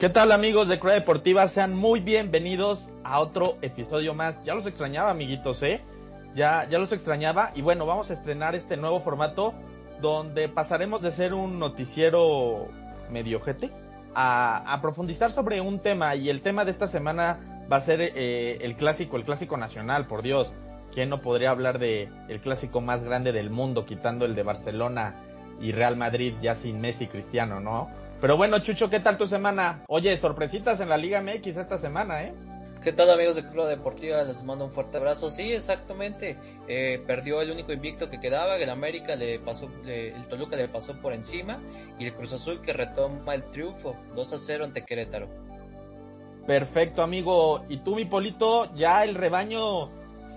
[0.00, 1.46] ¿Qué tal amigos de Crea Deportiva?
[1.46, 4.42] Sean muy bienvenidos a otro episodio más.
[4.44, 5.82] Ya los extrañaba, amiguitos, ¿eh?
[6.34, 7.52] Ya, ya los extrañaba.
[7.54, 9.52] Y bueno, vamos a estrenar este nuevo formato
[10.00, 12.68] donde pasaremos de ser un noticiero
[13.10, 13.70] mediojete
[14.14, 16.16] a, a profundizar sobre un tema.
[16.16, 20.06] Y el tema de esta semana va a ser eh, el clásico, el clásico nacional,
[20.06, 20.54] por Dios.
[20.94, 25.16] ¿Quién no podría hablar de el clásico más grande del mundo, quitando el de Barcelona
[25.60, 27.90] y Real Madrid ya sin Messi Cristiano, ¿no?
[28.20, 29.82] Pero bueno, Chucho, ¿qué tal tu semana?
[29.88, 32.34] Oye, sorpresitas en la Liga MX esta semana, ¿eh?
[32.82, 34.22] ¿Qué tal amigos de Club Deportiva?
[34.24, 35.28] Les mando un fuerte abrazo.
[35.30, 36.38] Sí, exactamente.
[36.66, 38.56] Eh, perdió el único invicto que quedaba.
[38.56, 41.60] El América le pasó, el Toluca le pasó por encima.
[41.98, 45.28] Y el Cruz Azul que retoma el triunfo 2 a 0 ante Querétaro.
[46.46, 47.64] Perfecto, amigo.
[47.68, 49.90] Y tú, mi Polito, ya el rebaño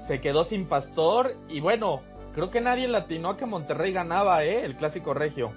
[0.08, 1.38] se quedó sin pastor.
[1.48, 2.02] Y bueno,
[2.34, 4.66] creo que nadie latinó a que Monterrey ganaba, ¿eh?
[4.66, 5.54] El clásico regio.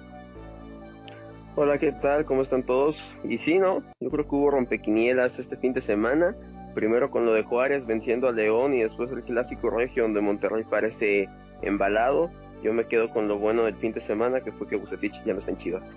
[1.59, 2.23] Hola, ¿qué tal?
[2.25, 3.01] ¿Cómo están todos?
[3.23, 3.81] Y sí, ¿no?
[3.99, 6.35] Yo creo que hubo rompequinielas este fin de semana.
[6.75, 10.65] Primero con lo de Juárez venciendo a León y después el clásico regio donde Monterrey
[10.69, 11.27] parece
[11.63, 12.29] embalado.
[12.61, 15.33] Yo me quedo con lo bueno del fin de semana que fue que Bucetich ya
[15.33, 15.95] no está en Chivas.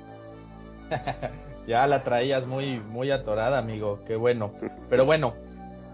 [1.66, 4.00] ya la traías muy, muy atorada, amigo.
[4.06, 4.54] Qué bueno.
[4.88, 5.34] Pero bueno,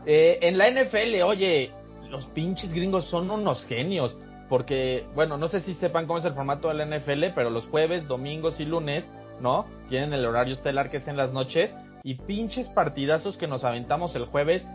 [0.06, 1.72] eh, en la NFL, oye,
[2.08, 4.16] los pinches gringos son unos genios.
[4.48, 7.66] Porque, bueno, no sé si sepan cómo es el formato de la NFL, pero los
[7.66, 9.08] jueves, domingos y lunes
[9.40, 9.66] ¿no?
[9.88, 14.14] Tienen el horario estelar que es en las noches y pinches partidazos que nos aventamos
[14.16, 14.66] el jueves.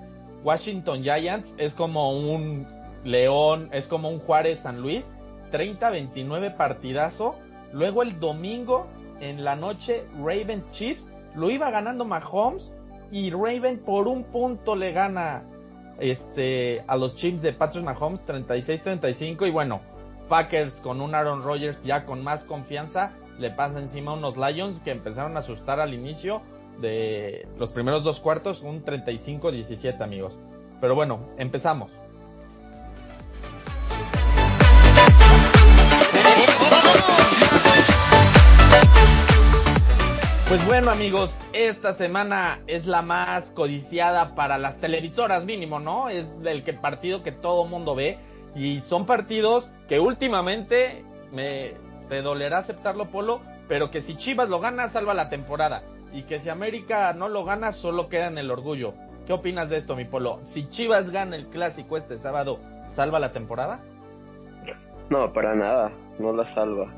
[0.44, 2.68] Washington Giants es como un
[3.04, 5.06] León, es como un Juárez San Luis,
[5.52, 7.36] 30-29 partidazo.
[7.72, 8.88] Luego el domingo
[9.20, 12.74] en la noche Ravens Chiefs, lo iba ganando Mahomes
[13.12, 15.44] y Raven por un punto le gana
[16.00, 19.82] este a los Chiefs de Patrick Mahomes 36-35 y bueno,
[20.28, 24.80] Packers con un Aaron Rodgers ya con más confianza le pasa encima a unos Lions
[24.80, 26.42] que empezaron a asustar al inicio
[26.80, 30.38] de los primeros dos cuartos, un 35-17 amigos.
[30.80, 31.92] Pero bueno, empezamos.
[40.48, 46.10] Pues bueno amigos, esta semana es la más codiciada para las televisoras mínimo, ¿no?
[46.10, 48.20] Es el que partido que todo mundo ve
[48.54, 51.74] y son partidos que últimamente me
[52.12, 53.40] te dolerá aceptarlo, Polo,
[53.70, 55.82] pero que si Chivas lo gana, salva la temporada.
[56.12, 58.94] Y que si América no lo gana, solo queda en el orgullo.
[59.26, 60.42] ¿Qué opinas de esto, mi Polo?
[60.44, 63.80] Si Chivas gana el clásico este sábado, ¿salva la temporada?
[65.10, 66.94] No, para nada, no la salva.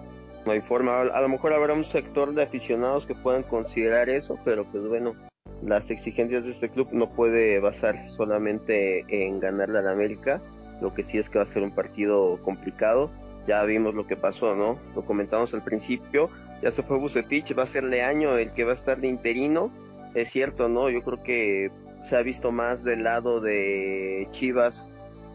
[0.48, 1.02] No hay forma.
[1.02, 5.14] A lo mejor habrá un sector de aficionados que puedan considerar eso, pero pues bueno,
[5.62, 10.42] las exigencias de este club no puede basarse solamente en ganarle a la América.
[10.82, 13.12] Lo que sí es que va a ser un partido complicado
[13.48, 14.80] ya vimos lo que pasó, ¿no?
[14.96, 16.30] Lo comentamos al principio,
[16.62, 19.72] ya se fue Bucetich, va a ser año el que va a estar de interino,
[20.14, 20.90] es cierto, ¿no?
[20.90, 21.72] Yo creo que
[22.02, 24.88] se ha visto más del lado de Chivas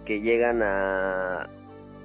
[0.05, 1.51] que llegan a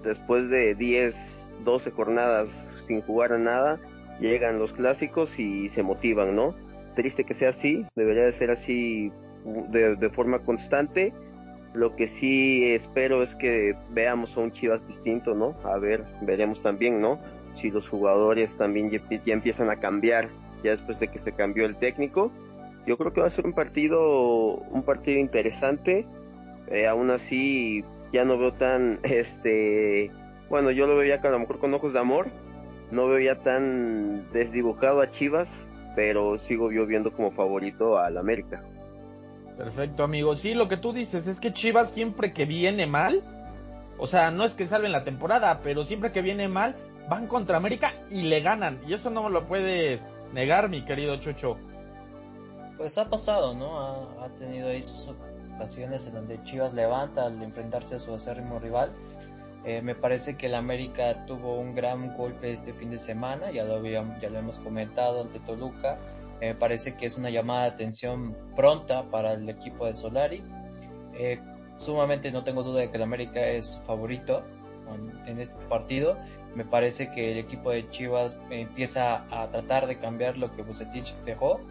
[0.04, 3.80] después de 10, 12 jornadas sin jugar a nada,
[4.20, 6.56] llegan los clásicos y se motivan, ¿no?
[6.96, 9.12] Triste que sea así, debería de ser así
[9.70, 11.14] de, de forma constante
[11.74, 15.52] lo que sí espero es que veamos a un Chivas distinto, ¿no?
[15.64, 17.20] A ver, veremos también, ¿no?
[17.56, 19.02] Si los jugadores también ya,
[19.34, 20.30] empiezan a cambiar
[20.64, 22.32] ya después de que se cambió el técnico.
[22.86, 26.06] Yo creo que va a ser un partido, un partido interesante.
[26.68, 30.12] Eh, aún así, ya no veo tan, este,
[30.50, 32.28] bueno, yo lo veo ya a lo mejor con ojos de amor.
[32.92, 35.52] No veo ya tan desdibujado a Chivas,
[35.96, 38.64] pero sigo yo viendo como favorito al América.
[39.58, 40.36] Perfecto, amigo.
[40.36, 43.22] Sí, lo que tú dices es que Chivas siempre que viene mal,
[43.98, 46.76] o sea, no es que salven la temporada, pero siempre que viene mal,
[47.10, 48.82] van contra América y le ganan.
[48.88, 50.02] Y eso no me lo puedes
[50.34, 51.58] negar, mi querido Chucho.
[52.78, 54.20] Pues ha pasado, ¿no?
[54.22, 55.14] Ha, tenido ahí sus
[55.56, 58.92] ocasiones en donde Chivas levanta al enfrentarse a su acérrimo rival.
[59.66, 63.64] Eh, me parece que el América tuvo un gran golpe este fin de semana, ya
[63.64, 65.98] lo, habíamos, ya lo hemos comentado ante Toluca
[66.48, 70.44] me parece que es una llamada de atención pronta para el equipo de Solari.
[71.14, 71.40] Eh,
[71.78, 74.44] sumamente no tengo duda de que el América es favorito
[75.26, 76.18] en, este partido.
[76.56, 81.16] Me parece que el equipo de Chivas empieza a tratar de cambiar lo que Bucetich
[81.26, 81.62] dejó.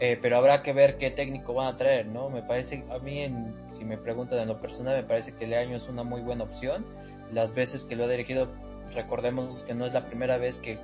[0.00, 2.28] Eh, pero habrá que ver qué técnico van a traer, ¿no?
[2.28, 3.32] Me parece, a mí,
[3.70, 6.84] si me preguntan en lo personal, me parece que Leaño es una muy buena opción.
[7.30, 8.48] Las veces que lo ha dirigido,
[8.92, 10.78] recordemos que no es la primera vez que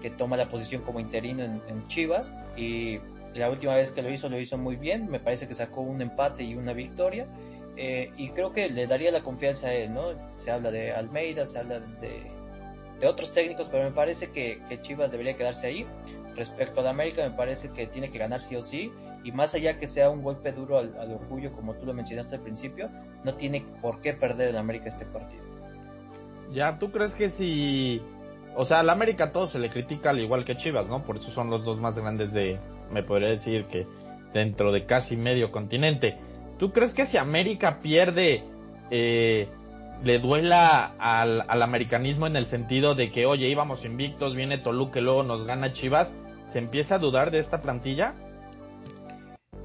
[0.00, 2.98] que toma la posición como interino en, Chivas y
[3.34, 6.00] la última vez que lo hizo lo hizo muy bien, me parece que sacó un
[6.00, 7.26] empate y una victoria
[7.76, 10.12] eh, y creo que le daría la confianza a él, ¿no?
[10.38, 12.30] Se habla de Almeida, se habla de,
[13.00, 15.86] de otros técnicos, pero me parece que, Chivas debería quedarse ahí.
[16.36, 18.92] Respecto al América, me parece que tiene que ganar sí o sí
[19.24, 22.42] y más allá que sea un golpe duro al, orgullo, como tú lo mencionaste al
[22.42, 22.88] principio,
[23.24, 25.42] no tiene por qué perder el América este partido.
[26.52, 28.02] Ya, ¿tú crees que si...
[28.56, 31.04] O sea, al América todo se le critica al igual que Chivas, ¿no?
[31.04, 32.58] Por eso son los dos más grandes de,
[32.90, 33.86] me podría decir que
[34.32, 36.18] dentro de casi medio continente.
[36.58, 38.44] ¿Tú crees que si América pierde,
[38.90, 39.48] eh,
[40.02, 44.98] le duela al, al, americanismo en el sentido de que, oye, íbamos invictos, viene Toluca
[44.98, 46.12] y luego nos gana Chivas?
[46.48, 48.14] ¿Se empieza a dudar de esta plantilla?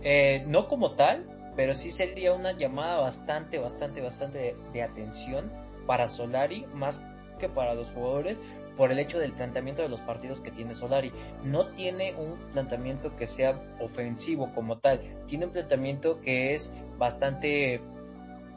[0.07, 5.51] Eh, no como tal, pero sí sería una llamada bastante, bastante, bastante de, atención
[5.87, 7.03] para Solari, más
[7.39, 8.39] que para los jugadores,
[8.75, 11.11] por el hecho del planteamiento de los partidos que tiene Solari.
[11.43, 17.81] No tiene un planteamiento que sea ofensivo como tal, tiene un planteamiento que es bastante,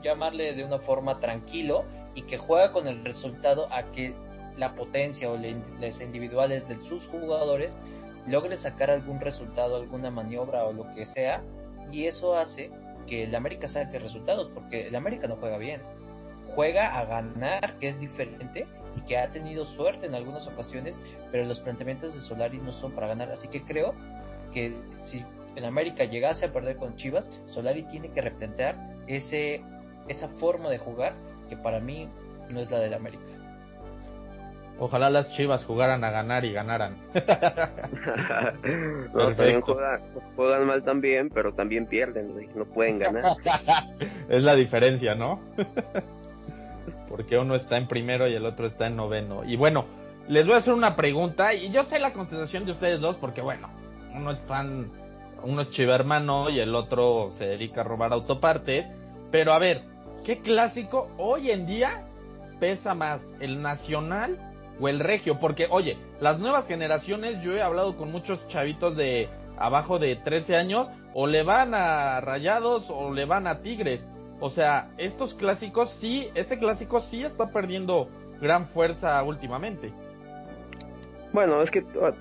[0.02, 1.84] llamarle de una forma tranquilo
[2.14, 4.14] y que juega con el resultado a que
[4.56, 7.76] la potencia o las individuales de sus jugadores
[8.26, 11.42] logre sacar algún resultado, alguna maniobra o lo que sea,
[11.90, 12.70] y eso hace
[13.06, 15.80] que el América saque resultados, porque el América no juega bien,
[16.54, 18.66] juega a ganar, que es diferente,
[19.08, 21.00] que ha tenido suerte en algunas ocasiones,
[21.32, 23.94] pero los planteamientos de Solari no son para ganar, así que creo
[24.52, 25.24] que si
[25.56, 28.76] el América llegase a perder con Chivas, Solari tiene que replantear
[29.06, 29.62] ese,
[30.06, 31.14] esa forma de jugar
[31.48, 32.08] que para mí
[32.50, 33.24] no es la del América.
[34.80, 36.96] Ojalá las Chivas jugaran a ganar y ganaran.
[39.12, 43.24] no, también juegan, mal también, pero también pierden, no pueden ganar.
[44.28, 45.40] es la diferencia, ¿no?
[47.18, 49.42] Porque uno está en primero y el otro está en noveno.
[49.42, 49.86] Y bueno,
[50.28, 53.40] les voy a hacer una pregunta y yo sé la contestación de ustedes dos porque
[53.40, 53.68] bueno,
[54.14, 54.92] uno es fan,
[55.42, 58.88] uno es chivermano y el otro se dedica a robar autopartes.
[59.32, 59.82] Pero a ver,
[60.24, 62.06] ¿qué clásico hoy en día
[62.60, 63.32] pesa más?
[63.40, 64.38] ¿El nacional
[64.78, 69.28] o el regio, porque oye, las nuevas generaciones, yo he hablado con muchos chavitos de
[69.56, 74.06] abajo de 13 años, o le van a Rayados o le van a Tigres.
[74.40, 78.08] O sea, estos clásicos sí, este clásico sí está perdiendo
[78.40, 79.92] gran fuerza últimamente.
[81.32, 82.12] Bueno, es que, ah,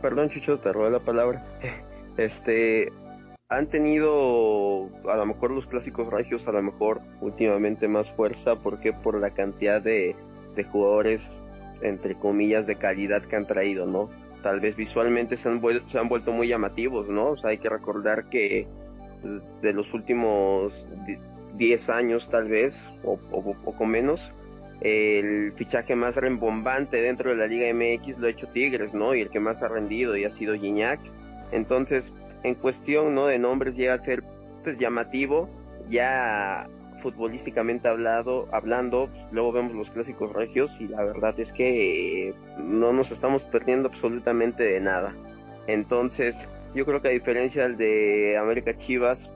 [0.00, 1.44] perdón Chucho, te robé la palabra.
[2.16, 2.92] Este,
[3.48, 8.92] han tenido a lo mejor los clásicos regios a lo mejor últimamente más fuerza porque
[8.92, 10.14] por la cantidad de,
[10.54, 11.38] de jugadores
[11.82, 14.10] entre comillas, de calidad que han traído, ¿no?
[14.42, 17.30] Tal vez visualmente se han, se han vuelto muy llamativos, ¿no?
[17.30, 18.66] O sea, hay que recordar que
[19.62, 20.88] de los últimos
[21.56, 24.32] 10 años tal vez, o, poco menos,
[24.80, 29.14] el fichaje más rembombante dentro de la Liga MX lo ha hecho Tigres, ¿no?
[29.14, 31.00] Y el que más ha rendido y ha sido Gignac.
[31.52, 32.12] Entonces,
[32.42, 33.26] en cuestión, ¿no?
[33.26, 34.24] De nombres llega a ser
[34.64, 35.48] pues llamativo.
[35.90, 36.68] Ya
[37.02, 42.92] futbolísticamente hablado, hablando, pues, luego vemos los clásicos regios y la verdad es que no
[42.92, 45.14] nos estamos perdiendo absolutamente de nada.
[45.66, 49.30] Entonces, yo creo que a diferencia del de América Chivas,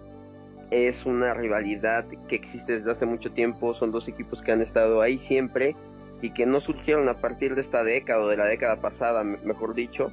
[0.75, 5.01] es una rivalidad que existe desde hace mucho tiempo, son dos equipos que han estado
[5.01, 5.77] ahí siempre
[6.21, 9.75] y que no surgieron a partir de esta década o de la década pasada, mejor
[9.75, 10.11] dicho.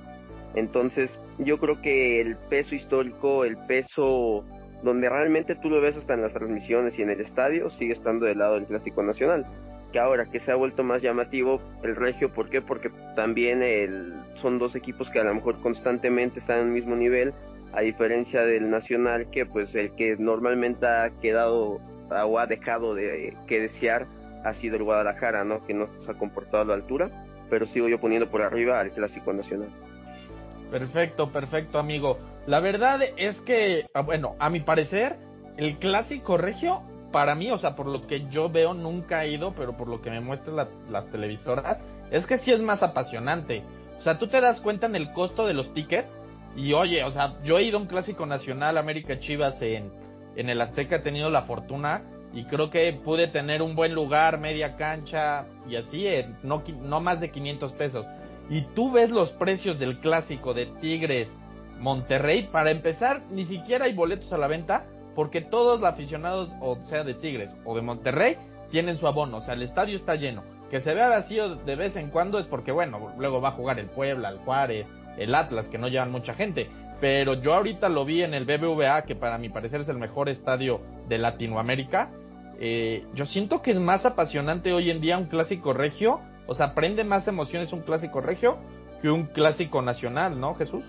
[0.54, 4.44] Entonces, yo creo que el peso histórico, el peso
[4.84, 8.26] donde realmente tú lo ves hasta en las transmisiones y en el estadio, sigue estando
[8.26, 9.46] del lado del Clásico Nacional.
[9.92, 12.62] Que ahora que se ha vuelto más llamativo el Regio, ¿por qué?
[12.62, 16.96] Porque también el, son dos equipos que a lo mejor constantemente están en el mismo
[16.96, 17.34] nivel,
[17.74, 23.38] a diferencia del Nacional, que pues el que normalmente ha quedado o ha dejado de
[23.48, 24.08] que desear
[24.44, 25.64] ha sido el Guadalajara, ¿no?
[25.66, 27.10] Que no se ha comportado a la altura,
[27.50, 29.70] pero sigo yo poniendo por arriba al Clásico Nacional.
[30.70, 32.18] Perfecto, perfecto, amigo.
[32.48, 35.18] La verdad es que, ah, bueno, a mi parecer,
[35.58, 39.54] el clásico regio, para mí, o sea, por lo que yo veo, nunca he ido,
[39.54, 43.64] pero por lo que me muestran las televisoras, es que sí es más apasionante.
[43.98, 46.18] O sea, tú te das cuenta en el costo de los tickets.
[46.56, 49.92] Y oye, o sea, yo he ido a un clásico nacional, América Chivas, en,
[50.36, 52.04] en el Azteca, he tenido la fortuna
[52.34, 56.06] y creo que pude tener un buen lugar, media cancha y así,
[56.44, 58.06] no, no más de 500 pesos
[58.52, 61.32] y tú ves los precios del clásico de Tigres
[61.80, 66.78] Monterrey, para empezar, ni siquiera hay boletos a la venta porque todos los aficionados, o
[66.84, 68.38] sea de Tigres o de Monterrey,
[68.70, 70.44] tienen su abono, o sea, el estadio está lleno.
[70.70, 73.80] Que se vea vacío de vez en cuando es porque, bueno, luego va a jugar
[73.80, 76.70] el Puebla, el Juárez, el Atlas, que no llevan mucha gente.
[77.00, 80.30] Pero yo ahorita lo vi en el BBVA, que para mi parecer es el mejor
[80.30, 82.12] estadio de Latinoamérica.
[82.60, 86.74] Eh, yo siento que es más apasionante hoy en día un clásico regio o sea,
[86.74, 88.58] prende más emociones un clásico regio
[89.02, 90.84] que un clásico nacional, ¿no, Jesús?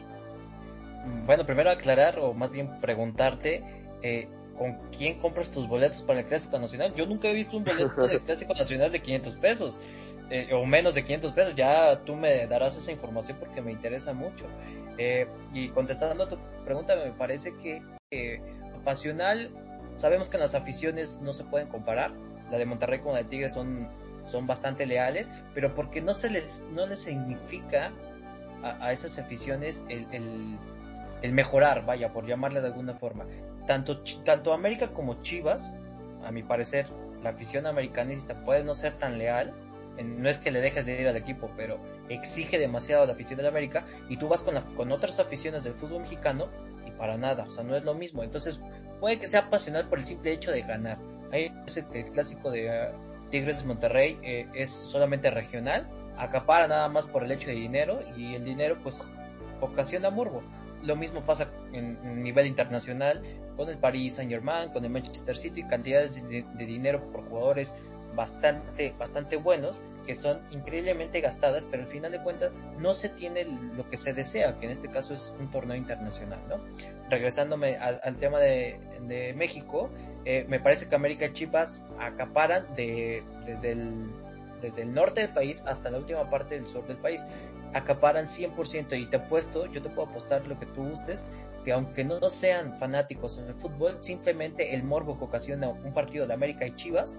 [1.25, 3.63] Bueno, primero aclarar, o más bien preguntarte,
[4.03, 6.95] eh, ¿con quién compras tus boletos para el Clásico Nacional?
[6.97, 9.79] Yo nunca he visto un boleto del Clásico Nacional de 500 pesos.
[10.33, 11.55] Eh, o menos de 500 pesos.
[11.55, 14.47] Ya tú me darás esa información porque me interesa mucho.
[14.99, 17.83] Eh, y contestando a tu pregunta, me parece que
[18.83, 19.51] pasional,
[19.97, 22.13] sabemos que las aficiones no se pueden comparar.
[22.51, 23.89] La de Monterrey con la de Tigres son,
[24.27, 27.93] son bastante leales, pero porque no se les, no les significa
[28.63, 30.07] a, esas aficiones el,
[31.23, 33.27] el, mejorar, vaya, por llamarle de alguna forma.
[33.67, 35.77] Tanto, tanto América como Chivas,
[36.25, 36.87] a mi parecer,
[37.23, 39.55] la afición americanista puede no ser tan leal,
[40.03, 43.49] no es que le dejes de ir al equipo, pero exige demasiado la afición de
[43.49, 46.49] América y tú vas con, con otras aficiones del fútbol mexicano
[46.87, 48.23] y para nada, o sea, no es lo mismo.
[48.23, 48.63] Entonces,
[49.01, 50.99] puede que sea pasional por el simple hecho de ganar.
[51.33, 57.07] Ahí ese el clásico de uh, Tigres Monterrey eh, es solamente regional, acapara nada más
[57.07, 59.03] por el hecho de dinero y el dinero pues
[59.61, 60.43] ocasiona morbo.
[60.83, 63.23] Lo mismo pasa en, nivel internacional
[63.57, 67.75] con el Paris Saint Germain, con el Manchester City, cantidades de, dinero por jugadores
[68.15, 73.45] bastante, bastante buenos que son increíblemente gastadas, pero al final de cuentas no se tiene
[73.45, 76.57] lo que se desea, que en este caso es un torneo internacional, ¿no?
[77.09, 79.91] Regresándome al, tema de, México,
[80.25, 84.11] eh, me parece que América y Chivas acaparan de, desde, el,
[84.61, 87.25] desde el norte del país hasta la última parte del sur del país
[87.75, 91.25] acaparan 100% y te apuesto, yo te puedo apostar lo que tú gustes,
[91.65, 96.35] que aunque no sean fanáticos del fútbol, simplemente el morbo que ocasiona un partido de
[96.35, 97.19] América y Chivas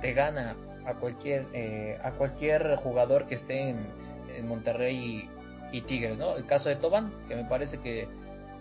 [0.00, 4.06] te gana a cualquier eh, a cualquier jugador que esté en,
[4.46, 5.30] Monterrey
[5.72, 6.36] y, Tigres, ¿no?
[6.36, 8.06] El caso de Toban, que me parece que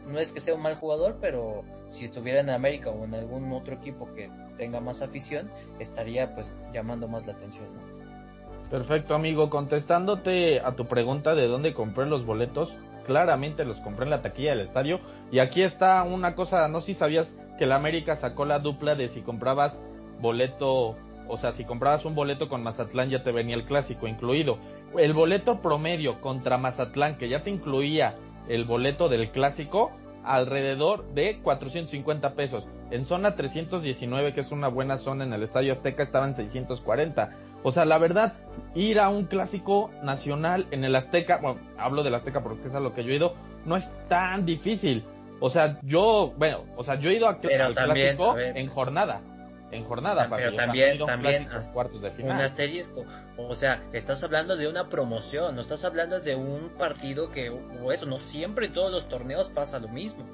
[0.08, 3.52] no es que sea un mal jugador, pero si estuviera en América o en algún
[3.52, 7.68] otro equipo que tenga más afición, estaría pues llamando más la atención.
[8.70, 9.50] Perfecto, amigo.
[9.50, 14.52] Contestándote a tu pregunta de dónde compré los boletos, claramente los compré en la taquilla
[14.52, 15.00] del estadio.
[15.32, 18.96] Y aquí está una cosa, no sé si sabías que la América sacó la dupla
[18.96, 19.84] de si comprabas
[20.20, 24.58] boleto, o sea, si comprabas un boleto con Mazatlán ya te venía el clásico incluido.
[24.98, 28.16] El boleto promedio contra Mazatlán, que ya te incluía
[28.48, 29.92] el boleto del clásico,
[30.24, 32.68] alrededor de 450 pesos.
[32.92, 37.32] En zona 319, que es una buena zona en el Estadio Azteca, estaban 640.
[37.64, 38.34] O sea, la verdad,
[38.76, 42.80] ir a un clásico nacional en el Azteca, bueno, hablo del Azteca porque es a
[42.80, 45.04] lo que yo he ido, no es tan difícil.
[45.40, 49.22] O sea, yo, bueno, o sea, yo he ido a, al clásico en jornada.
[49.72, 52.38] En jornada, pero también, también cuartos de final.
[52.38, 53.06] un asterisco.
[53.38, 57.92] O sea, estás hablando de una promoción, no estás hablando de un partido que, o
[57.92, 60.26] eso, no siempre en todos los torneos pasa lo mismo.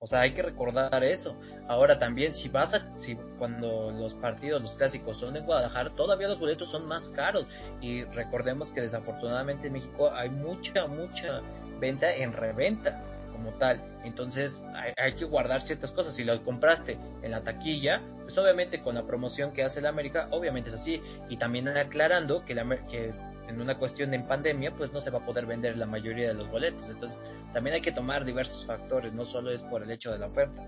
[0.00, 1.36] O sea, hay que recordar eso.
[1.66, 6.28] Ahora también, si vas a, si cuando los partidos, los clásicos son en Guadalajara, todavía
[6.28, 7.46] los boletos son más caros.
[7.80, 11.40] Y recordemos que desafortunadamente en México hay mucha, mucha
[11.80, 13.02] venta en reventa
[13.38, 13.80] como tal.
[14.04, 14.64] Entonces
[14.96, 16.14] hay, que guardar ciertas cosas.
[16.14, 20.28] Si lo compraste en la taquilla, pues obviamente con la promoción que hace la América,
[20.32, 21.00] obviamente es así.
[21.28, 23.14] Y también aclarando que, la, que
[23.48, 26.34] en una cuestión de pandemia, pues no se va a poder vender la mayoría de
[26.34, 26.90] los boletos.
[26.90, 27.20] Entonces,
[27.52, 30.66] también hay que tomar diversos factores, no solo es por el hecho de la oferta.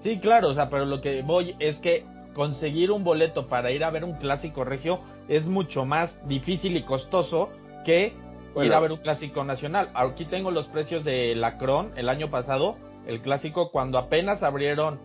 [0.00, 2.04] Sí, claro, o sea, pero lo que voy es que
[2.34, 6.82] conseguir un boleto para ir a ver un clásico regio es mucho más difícil y
[6.82, 7.50] costoso
[7.84, 8.14] que
[8.56, 9.90] ir a ver un clásico nacional.
[9.94, 15.00] Aquí tengo los precios de Lacron el año pasado, el clásico cuando apenas abrieron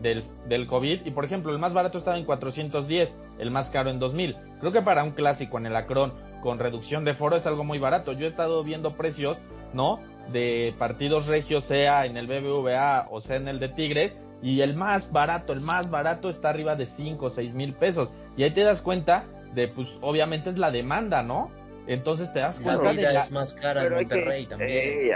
[0.00, 3.90] del, del COVID y por ejemplo el más barato estaba en 410, el más caro
[3.90, 4.36] en 2000.
[4.60, 7.78] Creo que para un clásico en el Acron con reducción de foro es algo muy
[7.78, 8.12] barato.
[8.12, 9.38] Yo he estado viendo precios,
[9.72, 10.00] ¿no?
[10.30, 14.74] De partidos regios, sea en el BBVA o sea en el de Tigres, y el
[14.74, 18.10] más barato, el más barato está arriba de 5 o 6 mil pesos.
[18.36, 21.50] Y ahí te das cuenta de, pues, obviamente es la demanda, ¿no?
[21.86, 23.20] Entonces te das cuenta de la...
[23.20, 24.70] es más cara en Monterrey también.
[24.70, 25.12] Eh,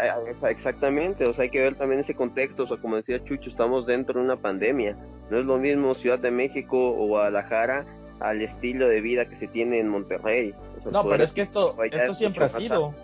[0.51, 3.87] exactamente, o sea, hay que ver también ese contexto, o sea, como decía Chucho, estamos
[3.87, 4.97] dentro de una pandemia.
[5.31, 7.87] No es lo mismo Ciudad de México o Guadalajara
[8.21, 10.55] al estilo de vida que se tiene en Monterrey.
[10.91, 12.95] no, pero es que esto, esto siempre ha sido.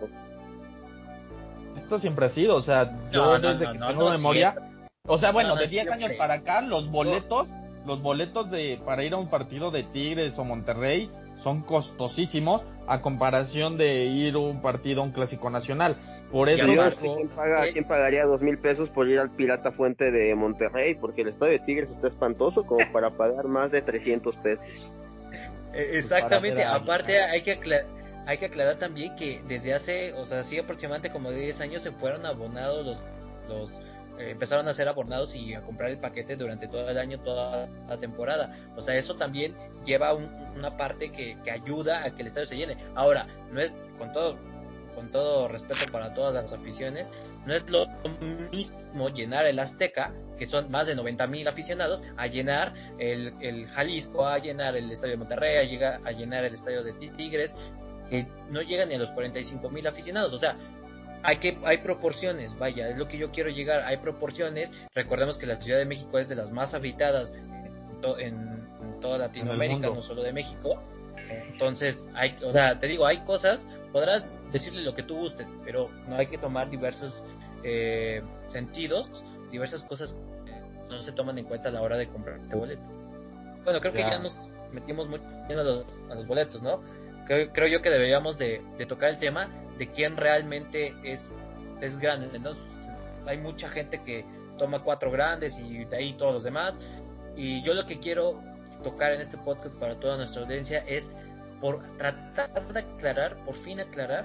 [1.77, 4.57] Esto siempre ha sido, o sea, yo desde que tengo memoria,
[5.07, 7.47] o sea, bueno, de 10 años para acá, los boletos,
[7.87, 11.11] los boletos de para ir a un partido de Tigres o Monterrey
[11.43, 15.99] son costosísimos a comparación de ir a un partido a un clásico nacional.
[16.31, 20.35] Por eso ¿quién, paga, ¿quién pagaría dos mil pesos por ir al Pirata Fuente de
[20.35, 20.95] Monterrey?
[20.95, 24.67] Porque el estadio de Tigres está espantoso como para pagar más de 300 pesos.
[25.75, 27.87] Eh, exactamente, aparte hay que aclarar
[28.27, 31.91] hay que aclarar también que desde hace, o sea, sí aproximadamente como 10 años se
[31.91, 33.05] fueron abonados los,
[33.49, 33.81] los
[34.19, 37.99] empezaron a ser abonados y a comprar el paquete durante todo el año, toda la
[37.99, 38.57] temporada.
[38.77, 39.55] O sea, eso también
[39.85, 42.77] lleva una parte que, ayuda a que el estadio se llene.
[42.95, 44.39] Ahora, no es con todo,
[44.95, 47.09] con todo respeto para todas las aficiones,
[47.47, 47.87] No es lo
[48.53, 54.27] mismo llenar el Azteca, que son más de 90 mil aficionados, a llenar el, Jalisco,
[54.27, 55.57] a llenar el Estadio de Monterrey,
[56.05, 57.55] a llenar el Estadio de Tigres,
[58.11, 60.33] que no llegan ni a los 45 mil aficionados.
[60.35, 60.57] O sea,
[61.23, 64.87] hay que hay proporciones, vaya, es lo que yo quiero llegar, hay proporciones.
[64.95, 67.33] Recordemos que la Ciudad de México es de las más habitadas
[68.19, 68.63] en,
[69.01, 70.81] toda Latinoamérica, no solo de México.
[71.29, 75.91] Entonces, hay, o sea, te digo, hay cosas, podrás decirle lo que tú gustes, pero
[76.07, 77.25] no hay que tomar diversos
[77.65, 80.19] eh, sentidos, diversas cosas
[80.89, 82.83] no se toman en cuenta a la hora de comprar el boleto.
[83.65, 86.83] Bueno, creo que ya nos metimos mucho a los, a los boletos, ¿no?
[87.27, 89.49] Creo, creo, yo que deberíamos de, de, tocar el tema
[89.83, 91.35] de quién realmente es,
[91.81, 92.53] es grande, ¿no?
[93.27, 94.25] Hay mucha gente que
[94.57, 96.79] toma cuatro grandes y de ahí todos los demás.
[97.35, 98.41] Y yo lo que quiero
[98.85, 101.11] tocar en este podcast para toda nuestra audiencia es
[101.61, 104.25] por tratar de aclarar, por fin aclarar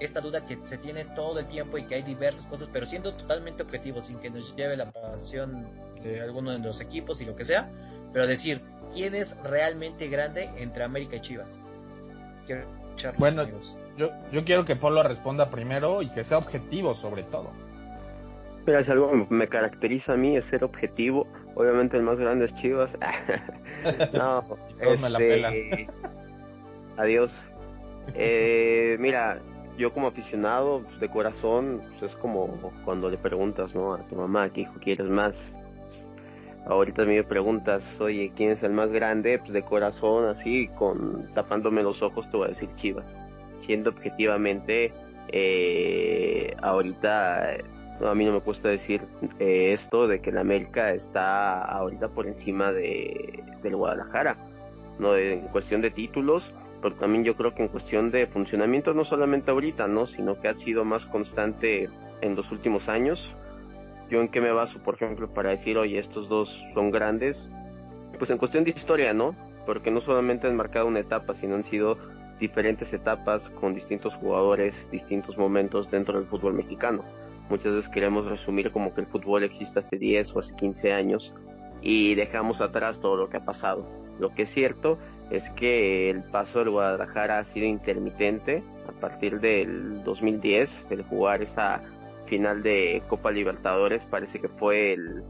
[0.00, 3.14] esta duda que se tiene todo el tiempo y que hay diversas cosas, pero siendo
[3.14, 5.66] totalmente objetivos, sin que nos lleve la pasión
[6.02, 7.70] de alguno de los equipos y lo que sea,
[8.12, 8.60] pero decir,
[8.92, 11.58] ¿quién es realmente grande entre América y Chivas?
[12.44, 12.83] Quiero
[13.18, 13.44] bueno,
[13.96, 17.50] yo, yo quiero que Polo responda primero y que sea objetivo sobre todo.
[18.66, 21.26] Mira, si algo me caracteriza a mí es ser objetivo.
[21.54, 22.96] Obviamente el más grande es Chivas.
[24.12, 24.44] no,
[25.02, 25.86] me la este,
[26.96, 27.32] Adiós.
[28.14, 29.40] Eh, mira,
[29.76, 32.48] yo como aficionado, pues, de corazón, pues, es como
[32.84, 33.94] cuando le preguntas, ¿no?
[33.94, 35.52] A tu mamá, ¿qué hijo quieres más?
[36.66, 39.38] Ahorita me preguntas, oye, ¿quién es el más grande?
[39.38, 43.14] Pues de corazón, así, con tapándome los ojos, te voy a decir Chivas.
[43.60, 44.92] Siendo objetivamente,
[45.28, 47.58] eh, ahorita
[48.02, 49.02] a mí no me cuesta decir
[49.38, 54.36] eh, esto de que el América está ahorita por encima de del Guadalajara,
[54.98, 56.52] no en cuestión de títulos,
[56.82, 60.48] pero también yo creo que en cuestión de funcionamiento no solamente ahorita, no, sino que
[60.48, 61.88] ha sido más constante
[62.20, 63.34] en los últimos años.
[64.14, 67.50] Yo en qué me baso, por ejemplo, para decir, oye, estos dos son grandes,
[68.16, 69.34] pues en cuestión de historia, ¿no?
[69.66, 71.98] Porque no solamente han marcado una etapa, sino han sido
[72.38, 77.02] diferentes etapas con distintos jugadores, distintos momentos dentro del fútbol mexicano.
[77.50, 81.34] Muchas veces queremos resumir como que el fútbol existe hace 10 o hace 15 años
[81.82, 83.84] y dejamos atrás todo lo que ha pasado.
[84.20, 84.96] Lo que es cierto
[85.30, 91.42] es que el paso del Guadalajara ha sido intermitente a partir del 2010, del jugar
[91.42, 91.82] esa
[92.34, 95.22] final de Copa Libertadores, parece que fue el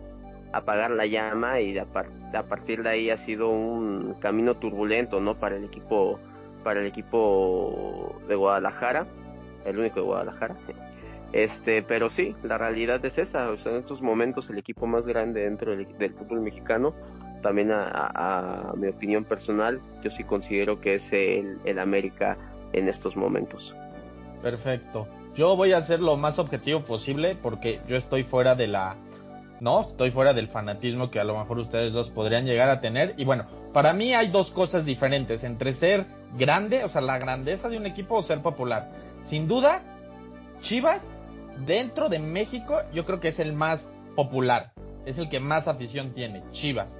[0.52, 5.38] apagar la llama y a, partir de ahí ha sido un camino turbulento, ¿no?
[5.38, 6.18] Para el equipo,
[6.62, 9.06] para el equipo de Guadalajara,
[9.66, 10.56] el único de Guadalajara.
[11.32, 15.76] Este, pero sí, la realidad es esa, en estos momentos el equipo más grande dentro
[15.76, 16.94] del, fútbol mexicano
[17.42, 22.38] también a, mi opinión personal, yo sí considero que es el, el América
[22.72, 23.76] en estos momentos.
[24.40, 25.06] Perfecto.
[25.34, 28.96] Yo voy a ser lo más objetivo posible porque yo estoy fuera de la,
[29.60, 33.14] no, estoy fuera del fanatismo que a lo mejor ustedes dos podrían llegar a tener.
[33.16, 37.68] Y bueno, para mí hay dos cosas diferentes entre ser grande, o sea, la grandeza
[37.68, 38.92] de un equipo o ser popular.
[39.20, 39.82] Sin duda,
[40.60, 41.16] Chivas,
[41.66, 44.72] dentro de México, yo creo que es el más popular,
[45.04, 46.96] es el que más afición tiene, Chivas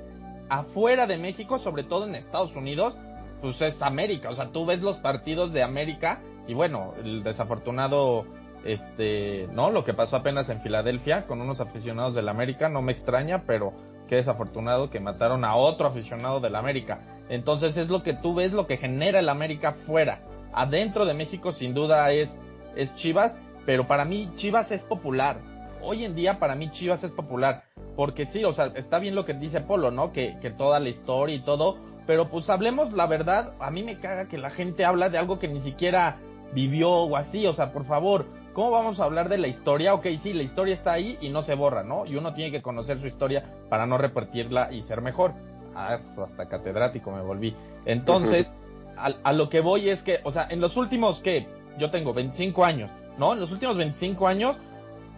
[0.48, 2.96] afuera de México, sobre todo en Estados Unidos,
[3.40, 4.30] pues es América.
[4.30, 8.26] O sea, tú ves los partidos de América y bueno, el desafortunado,
[8.64, 9.70] este, ¿no?
[9.70, 13.72] Lo que pasó apenas en Filadelfia con unos aficionados del América, no me extraña, pero
[14.08, 17.00] qué desafortunado que mataron a otro aficionado del América.
[17.28, 20.20] Entonces es lo que tú ves, lo que genera el América fuera.
[20.52, 22.38] Adentro de México sin duda es,
[22.76, 25.38] es Chivas, pero para mí Chivas es popular.
[25.80, 27.64] Hoy en día para mí Chivas es popular.
[27.96, 30.12] Porque sí, o sea, está bien lo que dice Polo, ¿no?
[30.12, 31.78] Que, que toda la historia y todo.
[32.06, 33.52] Pero pues hablemos la verdad.
[33.60, 36.18] A mí me caga que la gente habla de algo que ni siquiera
[36.52, 37.46] vivió o así.
[37.46, 39.94] O sea, por favor, ¿cómo vamos a hablar de la historia?
[39.94, 42.04] Ok, sí, la historia está ahí y no se borra, ¿no?
[42.06, 45.34] Y uno tiene que conocer su historia para no repetirla y ser mejor.
[45.74, 47.54] Ah, hasta catedrático me volví.
[47.84, 48.50] Entonces,
[48.96, 51.46] a, a, lo que voy es que, o sea, en los últimos, que
[51.78, 53.32] Yo tengo 25 años, ¿no?
[53.32, 54.56] En los últimos 25 años,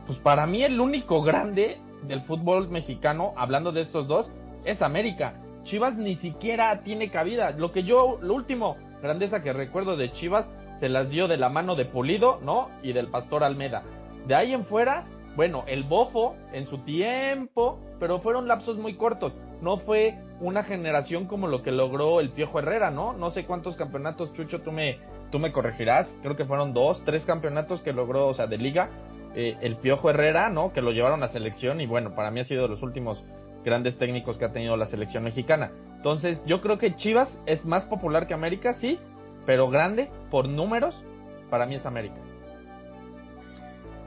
[0.06, 4.30] pues para mí el único grande del fútbol mexicano, hablando de estos dos,
[4.64, 5.34] es América.
[5.64, 7.50] Chivas ni siquiera tiene cabida.
[7.50, 11.48] Lo que yo, lo último grandeza que recuerdo de Chivas, se las dio de la
[11.48, 12.70] mano de Pulido, ¿no?
[12.82, 13.82] Y del Pastor Almeda.
[14.26, 19.32] De ahí en fuera, bueno, el Bofo en su tiempo, pero fueron lapsos muy cortos.
[19.60, 23.12] No fue una generación como lo que logró el Piojo Herrera, ¿no?
[23.12, 24.98] No sé cuántos campeonatos, Chucho, tú me,
[25.30, 26.18] tú me corregirás.
[26.22, 28.90] Creo que fueron dos, tres campeonatos que logró, o sea, de liga
[29.34, 30.72] eh, el Piojo Herrera, ¿no?
[30.72, 33.24] Que lo llevaron a selección y bueno, para mí ha sido de los últimos
[33.64, 35.72] grandes técnicos que ha tenido la selección mexicana.
[35.96, 38.98] Entonces, yo creo que Chivas es más popular que América, sí,
[39.46, 41.02] pero grande por números,
[41.48, 42.20] para mí es América.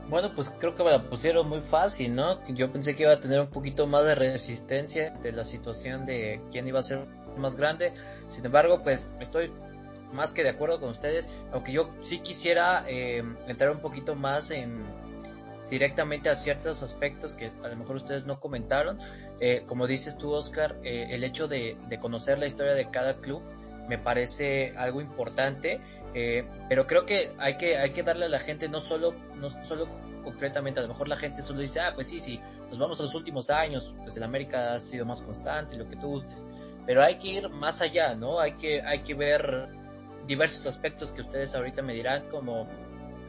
[0.09, 2.45] Bueno, pues creo que me la pusieron muy fácil, ¿no?
[2.47, 6.41] Yo pensé que iba a tener un poquito más de resistencia de la situación de
[6.51, 7.05] quién iba a ser
[7.37, 7.93] más grande.
[8.27, 9.51] Sin embargo, pues estoy
[10.11, 14.49] más que de acuerdo con ustedes, aunque yo sí quisiera eh, entrar un poquito más
[14.49, 14.83] en
[15.69, 18.99] directamente a ciertos aspectos que a lo mejor ustedes no comentaron.
[19.39, 23.17] Eh, como dices tú, Oscar, eh, el hecho de, de, conocer la historia de cada
[23.17, 23.43] club
[23.89, 25.81] me parece algo importante,
[26.69, 29.87] pero creo que hay que hay que darle a la gente no solo no solo
[30.23, 33.03] concretamente, a lo mejor la gente solo dice, ah, pues sí, sí, nos vamos a
[33.03, 36.47] los últimos años, pues el América ha sido más constante, lo que tú gustes,
[36.85, 38.39] pero hay que ir más allá, ¿no?
[38.39, 39.69] Hay que hay que ver
[40.27, 42.67] diversos aspectos que ustedes ahorita me dirán, como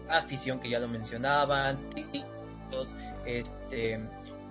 [0.09, 1.79] afición que ya lo mencionaban,
[3.25, 4.01] este,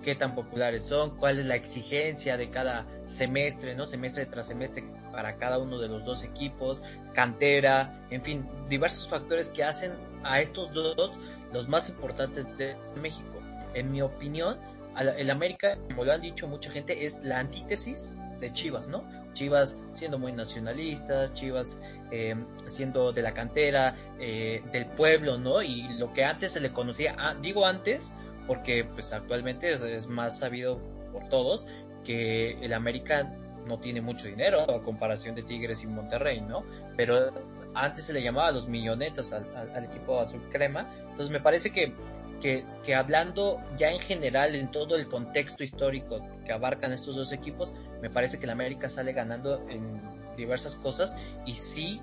[0.02, 3.86] qué tan populares son, cuál es la exigencia de cada semestre, ¿no?
[3.86, 6.82] Semestre tras semestre para cada uno de los dos equipos,
[7.14, 11.12] cantera, en fin, diversos factores que hacen a estos dos
[11.52, 13.40] los más importantes de México.
[13.74, 14.58] En mi opinión,
[14.98, 19.04] el América, como lo han dicho mucha gente, es la antítesis de Chivas, ¿no?
[19.32, 21.78] Chivas siendo muy nacionalistas, Chivas
[22.10, 22.34] eh,
[22.66, 25.62] siendo de la cantera, eh, del pueblo, ¿no?
[25.62, 28.14] Y lo que antes se le conocía, ah, digo antes,
[28.50, 30.80] porque pues actualmente es, más sabido
[31.12, 31.68] por todos
[32.04, 33.32] que el América
[33.64, 36.64] no tiene mucho dinero a comparación de Tigres y Monterrey, ¿no?
[36.96, 37.30] Pero
[37.74, 41.94] antes se le llamaba los millonetas al, al equipo azul crema, entonces me parece que
[42.40, 47.30] que, que, hablando ya en general en todo el contexto histórico que abarcan estos dos
[47.30, 50.00] equipos, me parece que el América sale ganando en
[50.36, 51.14] diversas cosas
[51.46, 52.00] y sí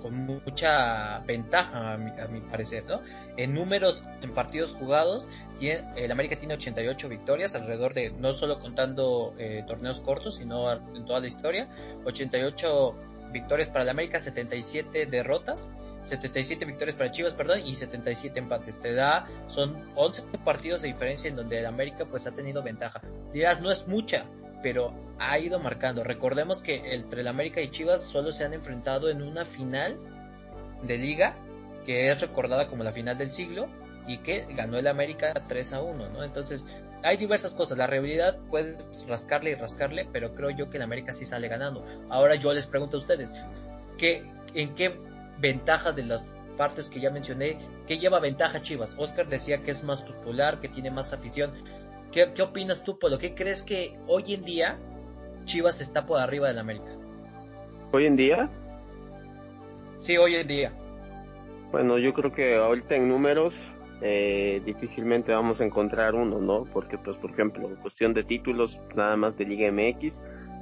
[0.00, 3.00] con mucha ventaja a mi, a mi parecer, ¿no?
[3.36, 5.28] En números en partidos jugados,
[5.60, 11.04] el América tiene 88 victorias alrededor de, no solo contando eh, torneos cortos, sino en
[11.04, 11.68] toda la historia,
[12.04, 12.94] 88
[13.32, 15.70] victorias para el América, 77 derrotas
[16.04, 18.80] 77 victorias para Chivas, perdón, y 77 empates.
[18.80, 23.00] Te da, son 11 partidos de diferencia en donde el América pues ha tenido ventaja.
[23.32, 24.24] Dirás, no es mucha,
[24.62, 26.04] pero ha ido marcando.
[26.04, 29.98] Recordemos que entre el América y Chivas solo se han enfrentado en una final
[30.82, 31.34] de liga,
[31.84, 33.68] que es recordada como la final del siglo,
[34.06, 36.24] y que ganó el América 3 a 1, ¿no?
[36.24, 36.66] Entonces,
[37.02, 37.78] hay diversas cosas.
[37.78, 41.84] La realidad puedes rascarle y rascarle, pero creo yo que el América sí sale ganando.
[42.08, 43.32] Ahora yo les pregunto a ustedes,
[43.98, 44.98] ¿qué, ¿en qué
[45.38, 48.94] ventaja de las partes que ya mencioné, ¿qué lleva ventaja Chivas?
[48.98, 51.52] Oscar decía que es más popular, que tiene más afición.
[52.12, 53.18] ¿Qué, qué opinas tú, Polo?
[53.18, 54.78] ¿Qué crees que hoy en día
[55.44, 56.96] Chivas está por arriba del América?
[57.92, 58.50] ¿Hoy en día?
[59.98, 60.72] Sí, hoy en día.
[61.72, 63.54] Bueno, yo creo que ahorita en números
[64.00, 66.64] eh, difícilmente vamos a encontrar uno, ¿no?
[66.72, 70.20] Porque, pues, por ejemplo, cuestión de títulos, nada más de Liga MX,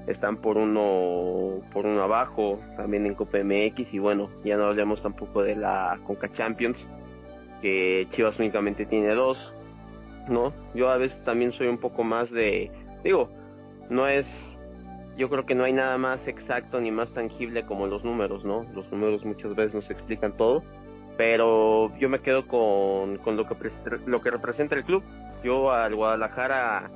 [0.09, 5.03] están por uno por uno abajo también en Copa MX y bueno ya no hablamos
[5.03, 6.87] tampoco de la Conca Champions
[7.61, 9.53] que Chivas únicamente tiene dos
[10.29, 12.71] no yo a veces también soy un poco más de
[13.05, 13.31] digo
[13.91, 14.57] no es
[15.17, 18.65] yo creo que no hay nada más exacto ni más tangible como los números no
[18.75, 20.63] los números muchas veces nos explican todo
[21.19, 23.57] pero yo me quedo con, con lo que
[24.07, 25.03] lo que representa el club.
[25.43, 26.91] Yo al Guadalajara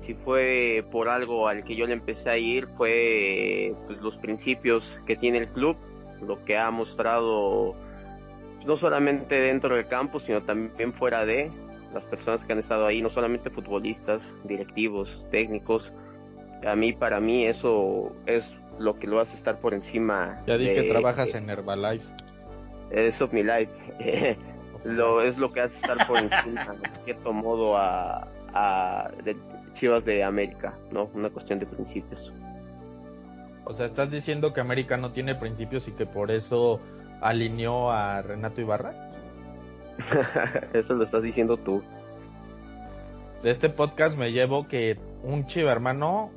[0.00, 5.00] si fue por algo al que yo le empecé a ir fue pues, los principios
[5.06, 5.76] que tiene el club,
[6.22, 7.74] lo que ha mostrado
[8.64, 11.50] no solamente dentro del campo, sino también fuera de
[11.94, 15.92] las personas que han estado ahí, no solamente futbolistas, directivos, técnicos.
[16.66, 20.42] A mí, para mí, eso es lo que lo hace estar por encima.
[20.46, 22.06] Ya di que trabajas en Herbalife.
[22.90, 23.70] Es of life.
[24.84, 29.10] lo, es lo que hace estar por encima, de cierto modo, a, a
[29.74, 31.10] Chivas de América, ¿no?
[31.14, 32.32] Una cuestión de principios.
[33.64, 36.80] O sea, ¿estás diciendo que América no tiene principios y que por eso
[37.20, 39.10] alineó a Renato Ibarra?
[40.72, 41.82] eso lo estás diciendo tú.
[43.42, 46.30] De este podcast me llevo que un Chiva hermano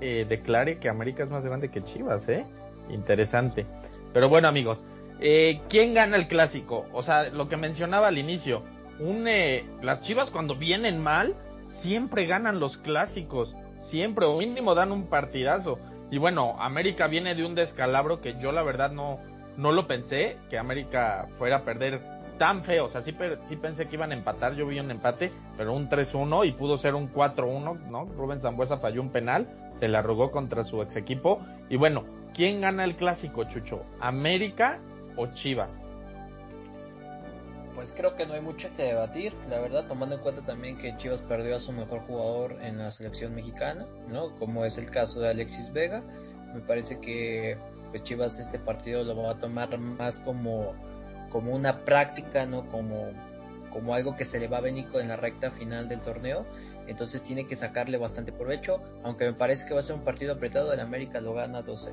[0.00, 2.44] eh, declare que América es más grande que Chivas, ¿eh?
[2.90, 3.66] Interesante.
[4.12, 4.84] Pero bueno, amigos,
[5.20, 6.86] eh, ¿quién gana el clásico?
[6.92, 8.62] O sea, lo que mencionaba al inicio,
[9.00, 11.34] un, eh, las Chivas cuando vienen mal
[11.66, 15.78] siempre ganan los clásicos, siempre, o mínimo dan un partidazo.
[16.10, 19.18] Y bueno, América viene de un descalabro que yo la verdad no,
[19.56, 22.00] no lo pensé, que América fuera a perder
[22.38, 22.86] tan feo.
[22.86, 26.46] O sea, sí, pensé que iban a empatar, yo vi un empate, pero un 3-1
[26.46, 28.04] y pudo ser un 4-1, ¿no?
[28.04, 31.40] Rubén Zambuesa falló un penal, se la arrugó contra su ex equipo.
[31.68, 33.84] Y bueno, ¿quién gana el clásico, Chucho?
[34.00, 34.80] ¿América
[35.16, 35.88] o Chivas?
[37.74, 40.96] pues creo que no hay mucho que debatir, la verdad, tomando en cuenta también que
[40.96, 44.34] Chivas perdió a su mejor jugador en la selección mexicana, ¿no?
[44.36, 46.02] Como es el caso de Alexis Vega.
[46.54, 47.58] Me parece que
[47.90, 50.72] pues, Chivas este partido lo va a tomar más como,
[51.34, 52.68] como una práctica, ¿no?
[52.68, 53.10] Como,
[53.70, 56.46] como algo que se le va a venir en la recta final del torneo.
[56.86, 60.34] Entonces tiene que sacarle bastante provecho, aunque me parece que va a ser un partido
[60.34, 61.90] apretado, el América lo gana 2-0.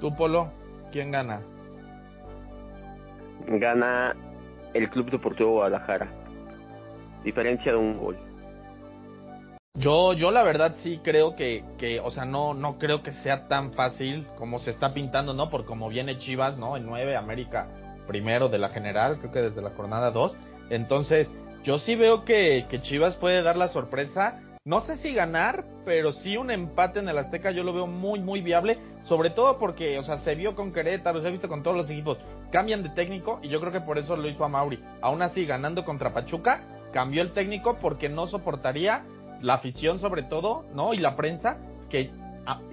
[0.00, 0.50] ¿Tú, Polo?
[0.90, 1.42] ¿Quién gana?
[3.46, 4.16] Gana
[4.74, 6.08] el Club Deportivo Guadalajara.
[7.22, 8.18] Diferencia de un gol.
[9.74, 13.46] Yo, yo la verdad sí creo que, que, o sea, no, no creo que sea
[13.46, 15.50] tan fácil como se está pintando, ¿no?
[15.50, 16.76] Por como viene Chivas, ¿no?
[16.76, 17.68] En 9, América
[18.06, 20.36] primero de la general, creo que desde la jornada 2.
[20.70, 24.40] Entonces, yo sí veo que, que Chivas puede dar la sorpresa.
[24.64, 28.20] No sé si ganar, pero sí un empate en el Azteca yo lo veo muy,
[28.20, 28.78] muy viable.
[29.02, 31.90] Sobre todo porque, o sea, se vio con Querétaro, se ha visto con todos los
[31.90, 32.18] equipos.
[32.50, 34.82] Cambian de técnico y yo creo que por eso lo hizo a Mauri.
[35.00, 36.62] Aún así, ganando contra Pachuca,
[36.92, 39.04] cambió el técnico porque no soportaría
[39.40, 40.94] la afición sobre todo, ¿no?
[40.94, 42.12] Y la prensa, que,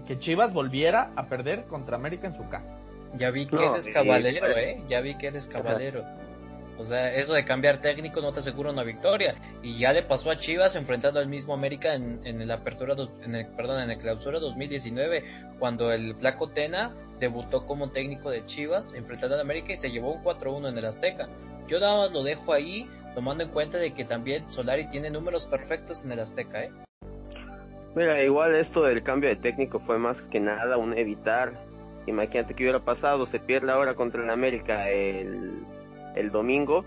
[0.05, 2.77] que Chivas volviera a perder contra América en su casa.
[3.17, 4.83] Ya vi que eres caballero, ¿eh?
[4.87, 6.05] Ya vi que eres caballero.
[6.79, 9.35] O sea, eso de cambiar técnico no te asegura una victoria.
[9.61, 13.35] Y ya le pasó a Chivas enfrentando al mismo América en, en el apertura, en
[13.35, 15.25] el, perdón, en el clausura 2019,
[15.59, 20.13] cuando el flaco Tena debutó como técnico de Chivas enfrentando al América y se llevó
[20.13, 21.27] un 4-1 en el Azteca.
[21.67, 25.45] Yo nada más lo dejo ahí, tomando en cuenta de que también Solari tiene números
[25.45, 26.71] perfectos en el Azteca, ¿eh?
[27.93, 31.68] Mira, igual esto del cambio de técnico fue más que nada un evitar.
[32.07, 35.63] Imagínate que hubiera pasado, se pierde ahora contra el América el,
[36.15, 36.85] el domingo,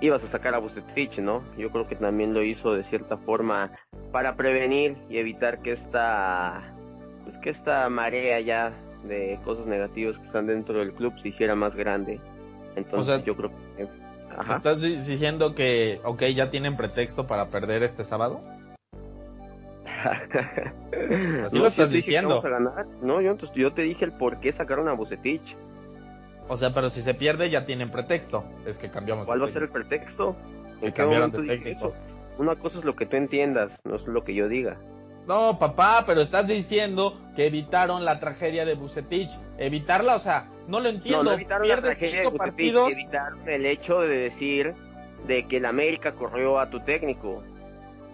[0.00, 1.42] ibas a sacar a Bucetich, ¿no?
[1.56, 3.72] Yo creo que también lo hizo de cierta forma
[4.12, 6.72] para prevenir y evitar que esta,
[7.24, 8.72] pues que esta marea ya
[9.04, 12.20] de cosas negativas que están dentro del club se hiciera más grande.
[12.76, 13.88] Entonces yo creo que...
[14.36, 14.56] Ajá.
[14.56, 18.40] ¿Estás diciendo que, ok, ya tienen pretexto para perder este sábado?
[21.46, 22.42] Así no, lo estás diciendo.
[23.02, 25.56] No, yo, yo te dije el por qué sacaron a Bucetich.
[26.48, 28.44] O sea, pero si se pierde ya tienen pretexto.
[28.66, 29.26] Es que cambiamos.
[29.26, 30.36] ¿Cuál va a ser el pretexto?
[30.80, 31.94] ¿En qué momento de eso?
[32.38, 34.78] Una cosa es lo que tú entiendas, no es lo que yo diga.
[35.26, 39.30] No, papá, pero estás diciendo que evitaron la tragedia de Bucetich.
[39.58, 41.22] Evitarla, o sea, no lo entiendo.
[41.22, 44.74] No, no evitaron la tragedia de Bucetich, evitaron el hecho de decir
[45.26, 47.44] de que el América corrió a tu técnico.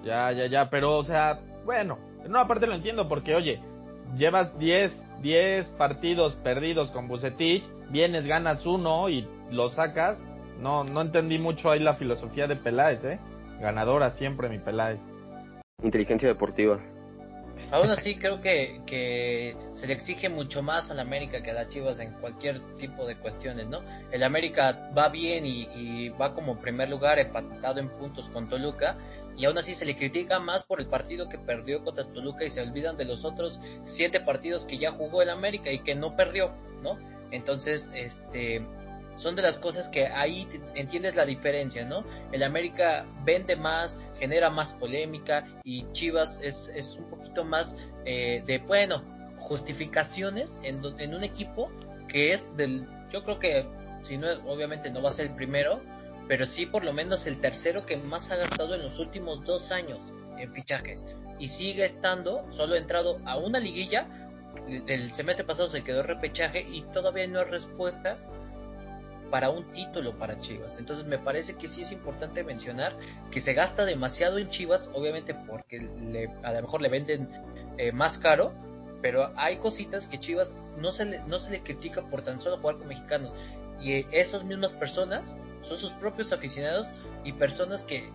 [0.03, 1.99] Ya, ya, ya, pero, o sea, bueno,
[2.29, 3.61] no, aparte lo entiendo porque, oye,
[4.17, 10.25] llevas 10, 10 partidos perdidos con Bucetich, vienes, ganas uno y lo sacas.
[10.61, 13.21] No, no entendí mucho ahí la filosofía de Peláez, ¿eh?
[13.61, 15.13] Ganadora siempre mi Peláez.
[15.83, 16.81] Inteligencia deportiva.
[17.71, 21.69] Aún así creo que, que se le exige mucho más al América que a las
[21.69, 23.83] Chivas en cualquier tipo de cuestiones, ¿no?
[24.13, 28.97] El América va bien y, y va como primer lugar empatado en puntos con Toluca
[29.37, 32.51] y aún así se le critica más por el partido que perdió contra Toluca y
[32.51, 36.17] se olvidan de los otros siete partidos que ya jugó el América y que no
[36.17, 36.99] perdió, ¿no?
[37.31, 38.63] Entonces, este,
[39.17, 42.05] son de las cosas que ahí entiendes la diferencia, ¿no?
[42.33, 48.43] El América vende más, genera más polémica y Chivas es, es un poquito más eh,
[48.47, 49.03] de, bueno,
[49.39, 51.71] justificaciones en, en un equipo
[52.09, 53.67] que es del, yo creo que,
[54.03, 55.81] si no, obviamente no va a ser el primero,
[56.29, 59.73] pero sí por lo menos el tercero que más ha gastado en los últimos dos
[59.73, 59.99] años
[60.39, 61.05] en fichajes.
[61.39, 64.09] Y sigue estando, solo ha entrado a una liguilla,
[64.67, 68.29] el semestre pasado se quedó repechaje y todavía no hay respuestas
[69.31, 70.77] para un título para Chivas.
[70.79, 72.97] Entonces me parece que sí es importante mencionar
[73.31, 77.29] que se gasta demasiado en Chivas, obviamente porque le, a lo mejor le venden
[77.79, 78.53] eh, más caro,
[79.03, 82.59] pero hay cositas que Chivas no se, le, no se le critica por tan solo
[82.59, 83.35] jugar con mexicanos.
[83.81, 86.89] Y esas mismas personas son sus propios aficionados
[87.25, 88.11] y personas que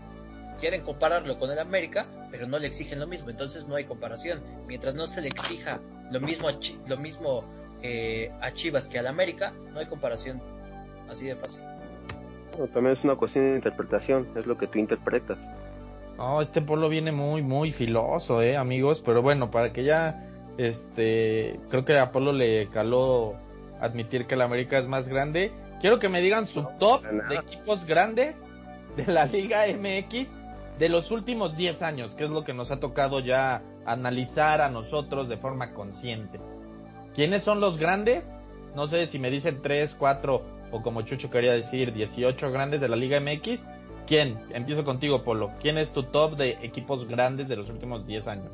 [0.60, 4.42] quieren compararlo con el América, pero no le exigen lo mismo, entonces no hay comparación.
[4.68, 5.80] Mientras no se le exija
[6.12, 7.44] lo mismo a, lo mismo,
[7.82, 10.42] eh, a Chivas que al América, no hay comparación.
[11.12, 11.64] Así de fácil.
[12.74, 15.40] también es una cuestión de interpretación, es lo que tú interpretas.
[16.18, 20.26] No, este polo viene muy, muy filoso, eh, amigos, pero bueno, para que ya,
[20.58, 23.36] este, creo que a Apolo le caló
[23.82, 25.52] admitir que el América es más grande.
[25.82, 28.42] Quiero que me digan su top de equipos grandes
[28.96, 30.30] de la Liga MX
[30.80, 34.70] de los últimos 10 años, que es lo que nos ha tocado ya analizar a
[34.70, 36.40] nosotros de forma consciente.
[37.14, 38.32] ¿Quiénes son los grandes?
[38.76, 42.90] No sé si me dicen 3, 4 o como Chucho quería decir 18 grandes de
[42.90, 43.66] la Liga MX.
[44.08, 44.40] ¿Quién?
[44.50, 45.52] Empiezo contigo, Polo.
[45.60, 48.52] ¿Quién es tu top de equipos grandes de los últimos 10 años?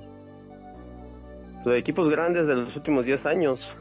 [1.65, 3.75] De equipos grandes de los últimos 10 años.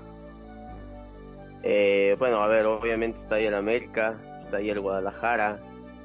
[1.62, 5.58] Eh, bueno, a ver, obviamente está ahí el América, está ahí el Guadalajara,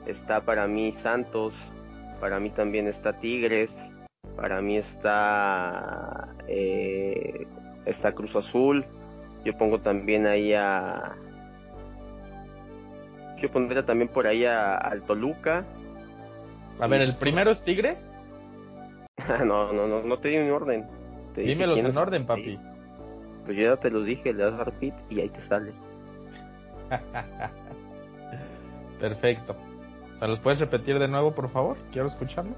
[0.07, 1.53] está para mí Santos,
[2.19, 3.87] para mí también está Tigres,
[4.35, 7.45] para mí está eh,
[7.85, 8.85] está Cruz Azul,
[9.45, 11.15] yo pongo también ahí a
[13.41, 15.65] Yo pondría también por ahí a, al Toluca.
[16.79, 18.09] A ver, ¿el primero es Tigres?
[19.45, 20.87] no, no, no, no te digo en orden.
[21.33, 22.59] Te Dímelos en orden, papi.
[23.45, 25.73] Pues yo ya te los dije, le das a repeat y ahí te sale.
[28.99, 29.55] Perfecto.
[30.19, 31.77] ¿Me los puedes repetir de nuevo, por favor?
[31.91, 32.53] Quiero escucharlo.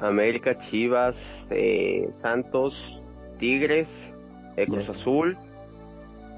[0.00, 3.00] América, Chivas, eh, Santos,
[3.38, 4.12] Tigres,
[4.56, 4.90] eh, Cruz Bien.
[4.90, 5.38] Azul.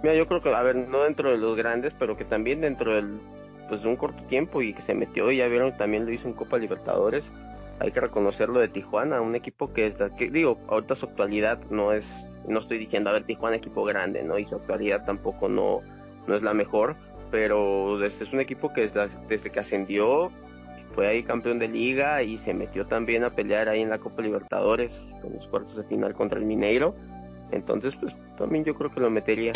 [0.03, 2.95] Mira, yo creo que, a ver, no dentro de los grandes, pero que también dentro
[2.95, 3.21] del,
[3.68, 6.29] pues de un corto tiempo y que se metió y ya vieron, también lo hizo
[6.29, 7.31] en Copa Libertadores.
[7.79, 11.59] Hay que reconocerlo de Tijuana, un equipo que es, la que digo, ahorita su actualidad
[11.70, 14.38] no es, no estoy diciendo, a ver, Tijuana equipo grande, ¿no?
[14.38, 15.81] Y su actualidad tampoco no,
[16.27, 16.96] no es la mejor,
[17.31, 20.31] pero este es un equipo que desde, desde que ascendió
[20.94, 24.22] fue ahí campeón de liga y se metió también a pelear ahí en la Copa
[24.22, 26.94] Libertadores en los cuartos de final contra el Mineiro.
[27.51, 29.53] Entonces, pues también yo creo que lo metería.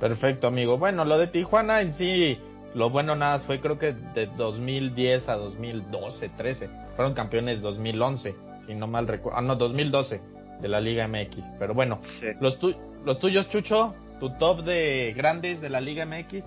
[0.00, 0.78] Perfecto, amigo.
[0.78, 2.38] Bueno, lo de Tijuana en sí,
[2.74, 6.70] lo bueno nada más fue creo que de 2010 a 2012, 13.
[6.96, 8.34] Fueron campeones 2011,
[8.66, 9.38] si no mal recuerdo.
[9.38, 10.20] Ah, no, 2012
[10.60, 11.52] de la Liga MX.
[11.58, 12.00] Pero bueno,
[12.40, 16.46] los, tu- los tuyos, Chucho, tu top de grandes de la Liga MX.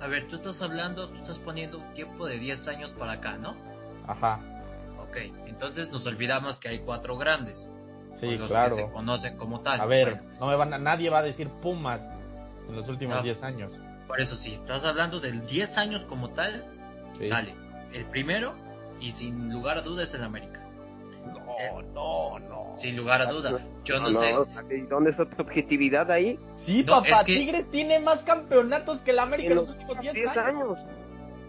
[0.00, 3.36] A ver, tú estás hablando, tú estás poniendo un tiempo de 10 años para acá,
[3.36, 3.56] ¿no?
[4.06, 4.40] Ajá,
[5.08, 7.70] Ok, entonces nos olvidamos que hay cuatro grandes.
[8.14, 8.76] sí, los claro.
[8.76, 9.80] que se conocen como tal.
[9.80, 12.02] A ver, Bueno, no me van a, nadie va a decir Pumas
[12.68, 13.22] en los últimos No.
[13.22, 13.72] 10 años.
[14.08, 16.64] Por eso, si estás hablando del 10 años como tal,
[17.18, 17.28] Sí.
[17.28, 17.54] dale.
[17.92, 18.54] El primero,
[19.00, 20.64] y sin lugar a dudas, es el América.
[21.26, 22.72] No, no, no.
[22.74, 23.58] Sin lugar a duda.
[23.84, 24.34] Yo no, sé.
[24.70, 26.38] ¿y ¿Dónde está tu objetividad ahí?
[26.54, 30.00] Sí, No, papá, es que- Tigres tiene más campeonatos que el América en los últimos
[30.00, 30.76] 10 10 años.
[30.76, 30.88] años.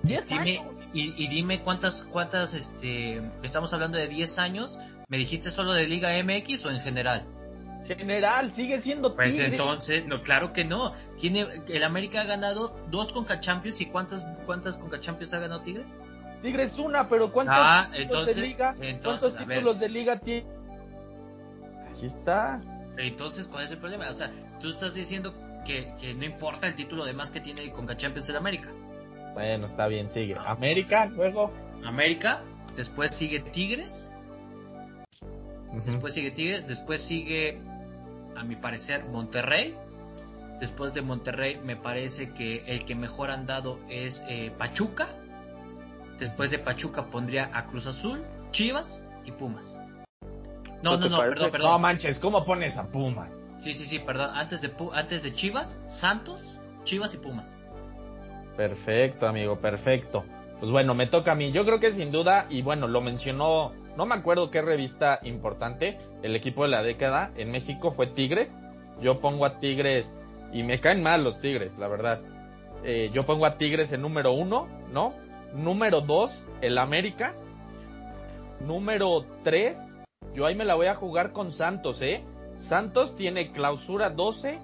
[0.04, 0.74] 10 Dime, años.
[0.94, 4.80] y, y dime cuántas, cuántas, este, estamos hablando de 10 años.
[5.08, 7.26] ¿Me dijiste solo de Liga MX o en general?
[7.96, 9.52] General, sigue siendo Pues Tigres.
[9.54, 10.94] entonces, no, claro que no.
[11.20, 15.62] Tiene, el América ha ganado dos Conca Champions y cuántas, cuántas Conca Champions ha ganado
[15.62, 15.94] Tigres?
[16.42, 18.76] Tigres una, pero ¿cuántos Ah, títulos entonces- de liga?
[18.82, 20.48] entonces, ¿Cuántos títulos de liga tiene?
[21.96, 22.62] Ahí está.
[22.98, 24.10] Entonces, ¿cuál es el problema?
[24.10, 25.34] O sea, tú estás diciendo
[25.66, 28.70] que, que no importa el título de más que tiene Conca Champions el América.
[29.34, 30.36] Bueno, está bien, sigue.
[30.38, 31.52] Ah, América, luego.
[31.86, 32.42] América,
[32.76, 34.12] después sigue Tigres,
[35.86, 37.62] después sigue Tigres, después sigue,
[38.40, 39.76] a mi parecer, Monterrey.
[40.60, 45.08] Después de Monterrey, me parece que el que mejor han dado es eh, Pachuca.
[46.18, 49.80] Después de Pachuca pondría a Cruz Azul, Chivas y Pumas.
[50.84, 51.30] No, ¿No no, parece?
[51.36, 51.82] perdón, No perdón.
[51.82, 53.42] manches, ¿cómo pones a Pumas?
[53.58, 54.32] Sí, sí, sí, perdón.
[54.34, 57.58] Antes de, antes de Chivas, Santos, Chivas y Pumas.
[58.58, 60.26] Perfecto, amigo, perfecto.
[60.60, 61.52] Pues bueno, me toca a mí.
[61.52, 65.98] Yo creo que sin duda, y bueno, lo mencionó, no me acuerdo qué revista importante,
[66.24, 68.56] el equipo de la década en México fue Tigres.
[69.02, 70.14] Yo pongo a Tigres,
[70.54, 72.22] y me caen mal los Tigres, la verdad.
[72.86, 75.14] Eh, yo pongo a Tigres en número uno, ¿no?
[75.54, 77.36] Número dos, el América.
[78.62, 79.78] Número tres,
[80.34, 82.24] yo ahí me la voy a jugar con Santos, ¿eh?
[82.58, 84.60] Santos tiene clausura 12,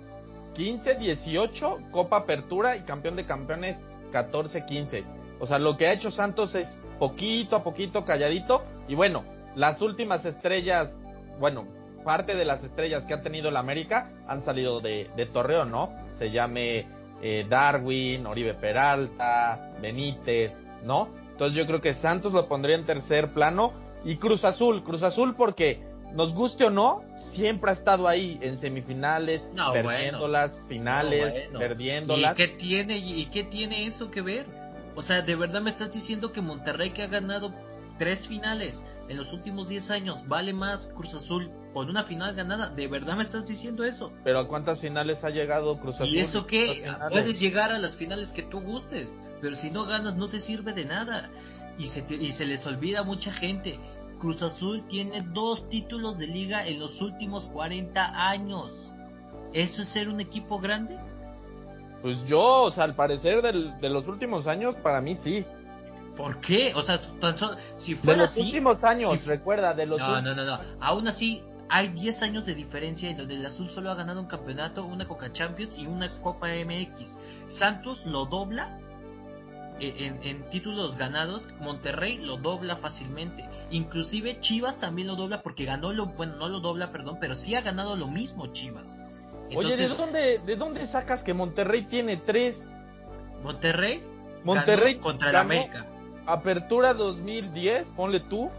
[0.53, 3.75] 15, 18, Copa Apertura y campeón de campeones
[4.13, 5.14] 14, 15.
[5.39, 8.63] O sea, lo que ha hecho Santos es poquito a poquito, calladito.
[8.87, 9.23] Y bueno,
[9.55, 11.01] las últimas estrellas,
[11.39, 11.67] bueno,
[12.03, 15.93] parte de las estrellas que ha tenido la América han salido de, de Torreón, ¿no?
[16.11, 16.87] Se llame
[17.21, 21.09] eh, Darwin, Oribe Peralta, Benítez, ¿no?
[21.31, 23.73] Entonces yo creo que Santos lo pondría en tercer plano.
[24.05, 25.81] Y Cruz Azul, Cruz Azul porque
[26.13, 31.59] nos guste o no, siempre ha estado ahí en semifinales, No, perdiéndolas, finales, No, bueno.
[31.59, 32.33] perdiéndolas.
[32.33, 34.45] ¿Y qué tiene y qué tiene eso que ver?
[34.95, 37.53] O sea, de verdad me estás diciendo que Monterrey que ha ganado
[37.97, 42.69] tres finales en los últimos 10 años vale más Cruz Azul con una final ganada.
[42.69, 44.11] ¿De verdad me estás diciendo eso?
[44.23, 46.07] Pero ¿a cuántas finales ha llegado Cruz Azul?
[46.15, 46.83] ¿Y eso qué?
[47.09, 50.73] Puedes llegar a las finales que tú gustes, pero si no ganas no te sirve
[50.73, 51.29] de nada.
[51.77, 53.79] Y se, te- y se les olvida a mucha gente.
[54.19, 58.93] Cruz Azul tiene dos títulos de liga en los últimos 40 años.
[59.53, 60.97] ¿Eso es ser un equipo grande?
[62.05, 65.43] Pues yo, o sea, al parecer del- de los últimos años, para mí sí.
[66.15, 66.71] ¿Por qué?
[66.75, 68.41] O sea, tan solo- si De fuera los así...
[68.41, 70.59] últimos años, si- recuerda, de los No, no, no, no.
[70.81, 74.27] Aún así, hay 10 años de diferencia en donde el azul solo ha ganado un
[74.27, 77.17] campeonato, una Coca Champions y una Copa MX.
[77.47, 78.77] Santos lo dobla
[79.79, 83.49] eh, en, en títulos ganados, Monterrey lo dobla fácilmente.
[83.71, 87.55] Inclusive Chivas también lo dobla porque ganó lo, bueno, no lo dobla, perdón, pero sí
[87.55, 88.99] ha ganado lo mismo Chivas.
[89.53, 92.67] Oye, ¿de dónde, ¿de dónde sacas que Monterrey tiene tres?
[93.43, 94.03] Monterrey,
[94.43, 95.85] Monterrey ganó contra el ganó América.
[96.25, 98.49] Apertura 2010, ponle tú,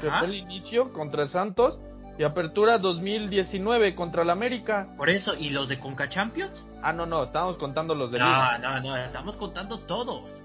[0.00, 0.18] que Ajá.
[0.18, 1.78] fue el inicio contra Santos,
[2.18, 4.88] y Apertura 2019 contra el América.
[4.96, 6.66] Por eso, ¿y los de Conca Champions?
[6.82, 8.58] Ah, no, no, estábamos contando los de No, Liga.
[8.58, 10.42] no, no, estamos contando todos.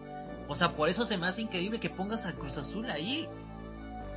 [0.48, 3.30] O sea, por eso se me hace increíble que pongas a Cruz Azul ahí.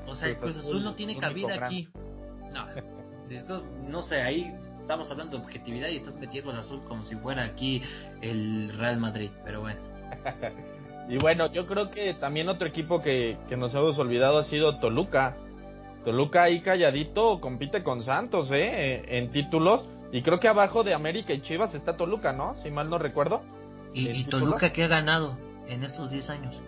[0.06, 1.88] O sea, el Cruz Azul no tiene cabida aquí.
[2.52, 2.66] No,
[3.88, 7.44] no sé, ahí estamos hablando de objetividad y estás metiendo al azul como si fuera
[7.44, 7.82] aquí
[8.20, 9.80] el Real Madrid, pero bueno.
[11.08, 14.78] y bueno, yo creo que también otro equipo que, que nos hemos olvidado ha sido
[14.78, 15.36] Toluca.
[16.04, 19.04] Toluca ahí calladito compite con Santos, ¿eh?
[19.18, 19.84] En títulos.
[20.10, 22.54] Y creo que abajo de América y Chivas está Toluca, ¿no?
[22.56, 23.42] Si mal no recuerdo.
[23.94, 26.60] ¿Y, y Toluca qué ha ganado en estos 10 años?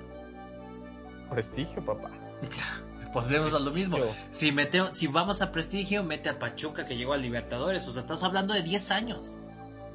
[1.31, 2.11] Prestigio, papá.
[3.15, 3.97] volvemos a lo mismo.
[4.33, 7.87] Si, mete, si vamos a prestigio, mete a Pachuca que llegó a Libertadores.
[7.87, 9.39] O sea, estás hablando de 10 años.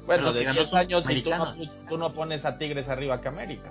[0.06, 1.22] Bueno, de 10 años y
[1.88, 3.70] tú no, pones a Tigres arriba que América.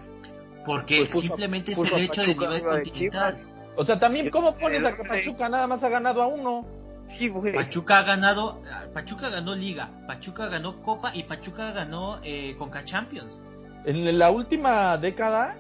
[0.66, 3.38] Porque pues simplemente es el hecho de nivel continental.
[3.76, 5.50] o sea, también, ¿cómo pones a Pachuca?
[5.50, 6.66] Nada más ha ganado a uno.
[7.08, 8.62] Sí, Pachuca ha ganado,
[8.94, 13.42] Pachuca ganó Liga, Pachuca ganó Copa y Pachuca ganó eh, Conca Champions.
[13.86, 15.56] En la última década.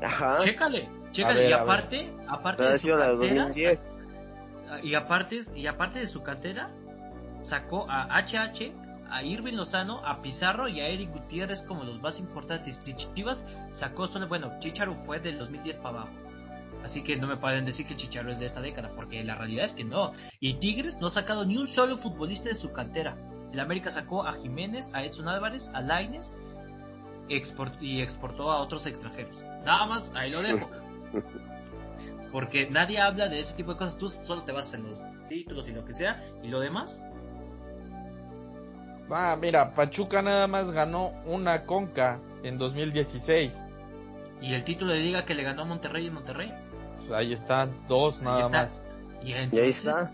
[0.00, 0.36] Ajá.
[0.38, 3.50] Chécale y aparte, aparte de su cantera,
[4.82, 6.70] y aparte, y aparte de su cantera,
[7.42, 8.72] sacó a HH,
[9.10, 12.80] a Irving Lozano, a Pizarro y a Eric Gutiérrez como los más importantes.
[12.86, 16.10] Y Chivas sacó solo, bueno, Chicharo fue del 2010 para abajo.
[16.82, 19.64] Así que no me pueden decir que Chicharo es de esta década, porque la realidad
[19.64, 20.12] es que no.
[20.40, 23.16] Y Tigres no ha sacado ni un solo futbolista de su cantera.
[23.52, 26.36] El América sacó a Jiménez, a Edson Álvarez, a Laines
[27.28, 29.42] y exportó a otros extranjeros.
[29.64, 30.68] Nada más, ahí lo dejo.
[32.32, 35.68] Porque nadie habla de ese tipo de cosas, tú solo te vas en los títulos
[35.68, 37.02] y lo que sea, y lo demás.
[39.10, 43.62] Va, mira, Pachuca nada más ganó una conca en 2016.
[44.40, 46.52] Y el título de liga que le ganó a Monterrey en Monterrey.
[46.96, 48.82] Pues ahí están, dos nada más.
[49.22, 50.12] Y, ahí está.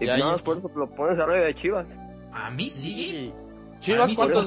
[0.00, 1.88] Y, nada más por eso lo pones arriba de Chivas.
[2.32, 3.32] A mí sí.
[3.80, 4.46] Chivas, ¿cuántos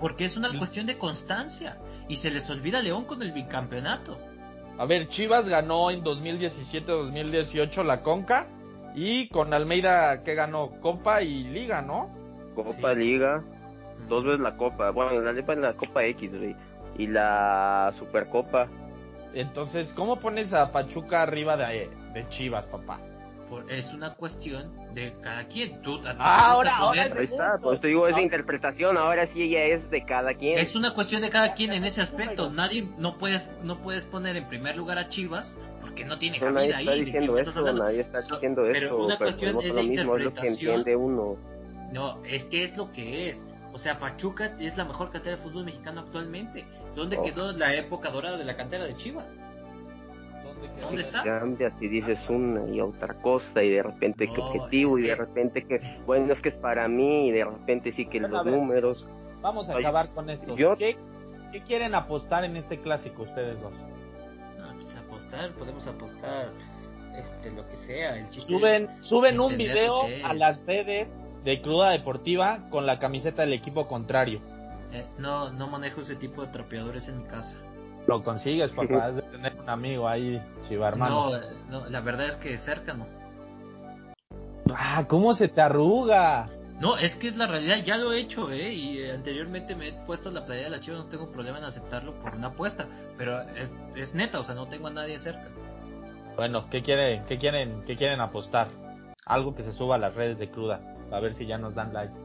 [0.00, 1.78] Porque es una cuestión de constancia.
[2.08, 4.18] Y se les olvida León con el bicampeonato.
[4.78, 8.46] A ver, Chivas ganó en 2017-2018 la Conca
[8.94, 12.10] y con Almeida que ganó Copa y Liga, ¿no?
[12.54, 13.42] Copa, Liga,
[14.08, 16.30] dos veces la Copa, bueno, la Liga la Copa X,
[16.96, 18.68] y la Supercopa.
[19.34, 23.00] Entonces, ¿cómo pones a Pachuca arriba de, de Chivas, papá?
[23.68, 25.82] Es una cuestión de cada quien.
[25.82, 29.90] Tú, ah, ahora, ahora ahí está, pues te digo, esa interpretación, ahora sí ella es
[29.90, 30.58] de cada quien.
[30.58, 32.50] Es una cuestión de cada quien en ese aspecto.
[32.50, 36.54] Nadie, no puedes, no puedes poner en primer lugar a Chivas porque no tiene cabida
[36.54, 40.84] nadie está Diciendo eso, nadie está diciendo eso, pero una cuestión es de interpretación.
[40.86, 41.36] Es uno.
[41.92, 43.46] No, es que es lo que es.
[43.72, 46.66] O sea, Pachuca es la mejor cantera de fútbol mexicano actualmente.
[46.94, 47.22] ¿Dónde oh.
[47.22, 49.36] quedó la época dorada de la cantera de Chivas?
[50.80, 51.22] ¿Dónde está?
[51.22, 55.66] Cambias y dices una y otra cosa y de repente que objetivo y de repente
[55.66, 59.06] que bueno es que es para mí y de repente sí que los números.
[59.40, 60.54] Vamos a acabar con esto.
[60.54, 60.96] ¿Qué,
[61.66, 63.72] quieren apostar en este clásico ustedes dos?
[64.58, 66.52] No, pues apostar, podemos apostar
[67.16, 68.18] este lo que sea.
[68.18, 71.08] El suben suben un video a las redes
[71.44, 74.40] de Cruda Deportiva con la camiseta del equipo contrario.
[74.92, 77.58] Eh, no, no manejo ese tipo de trapeadores en mi casa.
[78.08, 81.30] Lo consigues, papá, de tener un amigo ahí, chiva hermano.
[81.30, 83.06] No, no, la verdad es que cerca no.
[84.74, 86.46] Ah, ¿cómo se te arruga?
[86.80, 88.72] No, es que es la realidad, ya lo he hecho, ¿eh?
[88.72, 91.64] Y eh, anteriormente me he puesto la playa de la chiva, no tengo problema en
[91.64, 92.86] aceptarlo por una apuesta,
[93.16, 95.50] pero es, es neta, o sea, no tengo a nadie cerca.
[96.36, 98.68] Bueno, ¿qué quieren, qué quieren, qué quieren apostar?
[99.26, 100.80] Algo que se suba a las redes de cruda,
[101.10, 102.20] a ver si ya nos dan likes.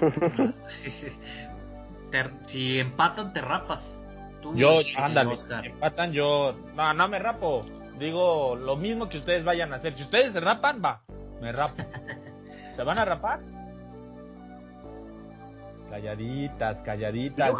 [2.46, 3.94] si empatan, te rapas
[4.54, 7.64] yo, ándale, empatan, yo, no, no me rapo.
[7.98, 9.94] Digo, lo mismo que ustedes vayan a hacer.
[9.94, 11.02] Si ustedes se rapan, va,
[11.40, 11.82] me rapo.
[12.76, 13.40] ¿Se van a rapar?
[15.90, 17.54] Calladitas, calladitas.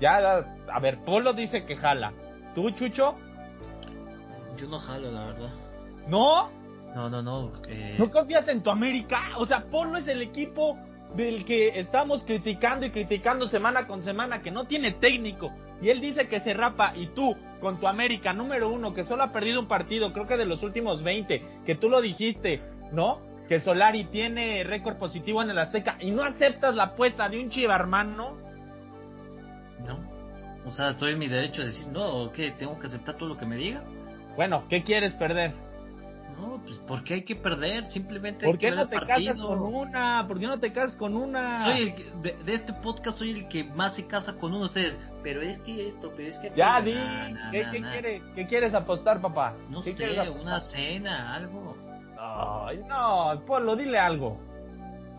[0.00, 2.12] ya, ya, a ver, Polo dice que jala.
[2.54, 3.16] ¿Tú, Chucho?
[4.56, 5.50] Yo no jalo, la verdad.
[6.08, 6.50] ¿No?
[6.94, 7.52] No, no, no.
[7.98, 9.20] ¿No confías en tu América?
[9.36, 10.78] O sea, Polo es el equipo
[11.16, 16.00] del que estamos criticando y criticando semana con semana, que no tiene técnico, y él
[16.00, 19.60] dice que se rapa, y tú, con tu América número uno, que solo ha perdido
[19.60, 23.20] un partido, creo que de los últimos 20, que tú lo dijiste, ¿no?
[23.48, 27.50] Que Solari tiene récord positivo en el Azteca, y no aceptas la apuesta de un
[27.50, 28.36] chivarmano.
[29.86, 30.12] No.
[30.64, 32.50] O sea, estoy en mi derecho de decir, no, ¿qué?
[32.52, 33.82] ¿Tengo que aceptar todo lo que me diga?
[34.36, 35.52] Bueno, ¿qué quieres perder?
[36.38, 37.90] No, pues ¿por qué hay que perder?
[37.90, 40.24] Simplemente ¿Por qué no te casas con una?
[40.26, 41.62] ¿Por qué no te casas con una?
[41.62, 45.00] Soy de, este podcast soy el que más se casa con uno de ustedes.
[45.22, 46.52] Pero es que esto, pero es que...
[46.56, 46.94] Ya, di,
[47.50, 48.22] ¿Qué, quieres?
[48.34, 49.54] ¿Qué quieres apostar, papá?
[49.68, 49.94] No sé,
[50.30, 51.76] una cena, algo.
[52.18, 54.38] Ay, no, Polo, dile algo.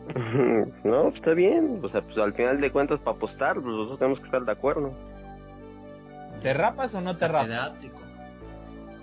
[0.84, 1.80] no, está bien.
[1.84, 4.52] O sea, pues al final de cuentas, para apostar, pues nosotros tenemos que estar de
[4.52, 4.94] acuerdo.
[6.42, 7.74] ¿Te rapas o no te rapas?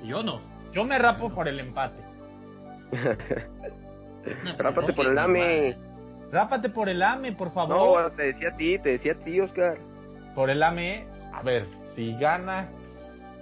[0.04, 0.40] Yo no.
[0.72, 2.02] Yo me rapo por el empate.
[2.92, 3.16] no,
[4.20, 5.76] pues, Rápate por el AME.
[6.32, 8.02] Rápate por el AME, por favor.
[8.02, 9.78] No, te decía a ti, te decía a ti, Oscar.
[10.34, 12.68] Por el AME, a ver, si gana.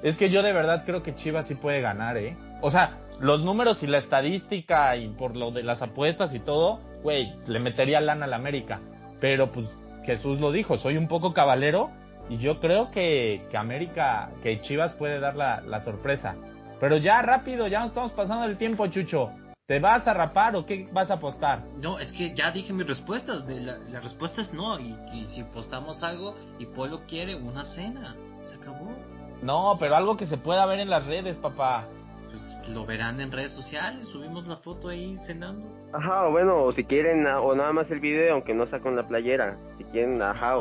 [0.02, 2.36] Es que yo de verdad creo que Chivas sí puede ganar, ¿eh?
[2.60, 6.80] O sea, los números y la estadística y por lo de las apuestas y todo,
[7.02, 8.80] güey, le metería lana a la América.
[9.20, 11.90] Pero pues Jesús lo dijo, soy un poco cabalero
[12.28, 16.36] y yo creo que, que América, que Chivas puede dar la, la sorpresa.
[16.80, 19.32] Pero ya rápido, ya nos estamos pasando el tiempo, Chucho.
[19.66, 21.62] ¿Te vas a rapar o qué vas a apostar?
[21.82, 23.46] No, es que ya dije mis respuestas.
[23.46, 24.80] De la, respuesta es no.
[24.80, 28.96] Y, y, si apostamos algo y Polo quiere una cena, se acabó.
[29.42, 31.86] No, pero algo que se pueda ver en las redes, papá.
[32.30, 34.08] Pues lo verán en redes sociales.
[34.08, 35.66] Subimos la foto ahí cenando.
[35.92, 39.58] Ajá, bueno, o si quieren, o nada más el video, aunque no con la playera.
[39.76, 40.56] Si quieren, ajá,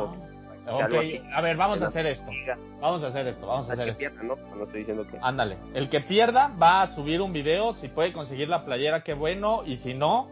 [1.32, 2.30] A ver, vamos a hacer esto.
[2.80, 3.98] Vamos a hacer esto, vamos a hacer esto.
[3.98, 4.36] Pierda, ¿no?
[4.36, 5.18] no estoy diciendo que.
[5.20, 9.14] Ándale, el que pierda va a subir un video, si puede conseguir la playera, qué
[9.14, 10.28] bueno, y si no,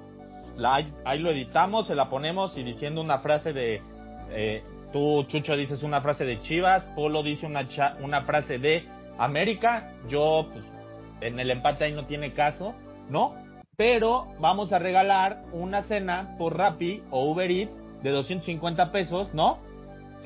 [0.56, 3.82] la, ahí lo editamos, se la ponemos y diciendo una frase de,
[4.30, 4.62] eh,
[4.92, 7.66] tú Chucho dices una frase de Chivas, Polo dice una,
[8.00, 8.86] una frase de
[9.18, 10.64] América, yo pues
[11.20, 12.74] en el empate ahí no tiene caso,
[13.08, 13.34] ¿no?
[13.76, 19.58] Pero vamos a regalar una cena por Rappi o Uber Eats de 250 pesos, ¿no?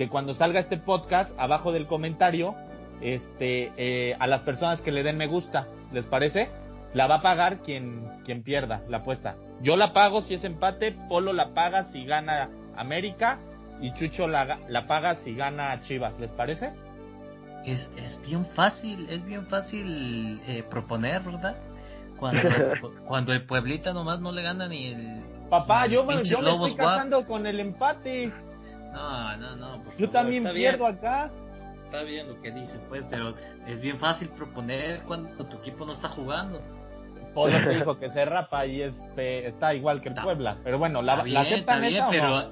[0.01, 2.55] Que cuando salga este podcast, abajo del comentario,
[3.03, 6.49] este, eh, a las personas que le den me gusta, ¿les parece?
[6.95, 9.37] La va a pagar quien, quien pierda la apuesta.
[9.61, 12.49] Yo la pago si es empate, Polo la paga si gana
[12.79, 13.41] América
[13.83, 16.73] y Chucho la, la paga si gana Chivas, ¿les parece?
[17.67, 21.57] Es, es bien fácil, es bien fácil eh, proponer, ¿verdad?
[22.17, 22.41] Cuando,
[23.07, 25.23] cuando el Pueblita nomás no le gana ni el...
[25.51, 28.33] Papá, yo, me, yo me estoy casando con el empate.
[28.93, 29.83] No, no, no.
[29.99, 31.31] Yo también pierdo acá.
[31.85, 33.35] Está bien lo que dices, pues, pero
[33.67, 36.61] es bien fácil proponer cuando tu equipo no está jugando.
[37.35, 40.59] Polo te dijo que se rapa y es, está igual que el Puebla.
[40.63, 42.51] Pero bueno, ¿la, aceptan esa o no?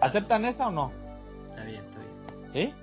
[0.00, 0.92] ¿Aceptan esa o no?
[1.48, 2.52] Está bien, está bien.
[2.52, 2.74] ¿Sí?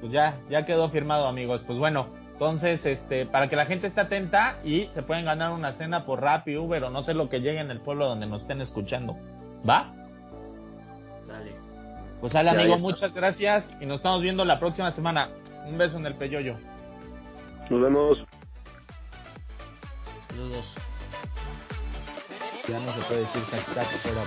[0.00, 1.64] Pues ya, ya quedó firmado, amigos.
[1.66, 5.72] Pues bueno, entonces, este, para que la gente esté atenta y se pueden ganar una
[5.72, 8.42] cena por Rappi, Uber o no sé lo que llegue en el pueblo donde nos
[8.42, 9.16] estén escuchando.
[9.68, 9.92] ¿Va?
[12.24, 15.28] Pues sale, amigo, muchas gracias y nos estamos viendo la próxima semana.
[15.66, 16.56] Un beso en el peyoyo.
[17.68, 18.26] Nos vemos.
[20.30, 20.74] Saludos.
[22.66, 24.22] Ya no se puede decir fuera.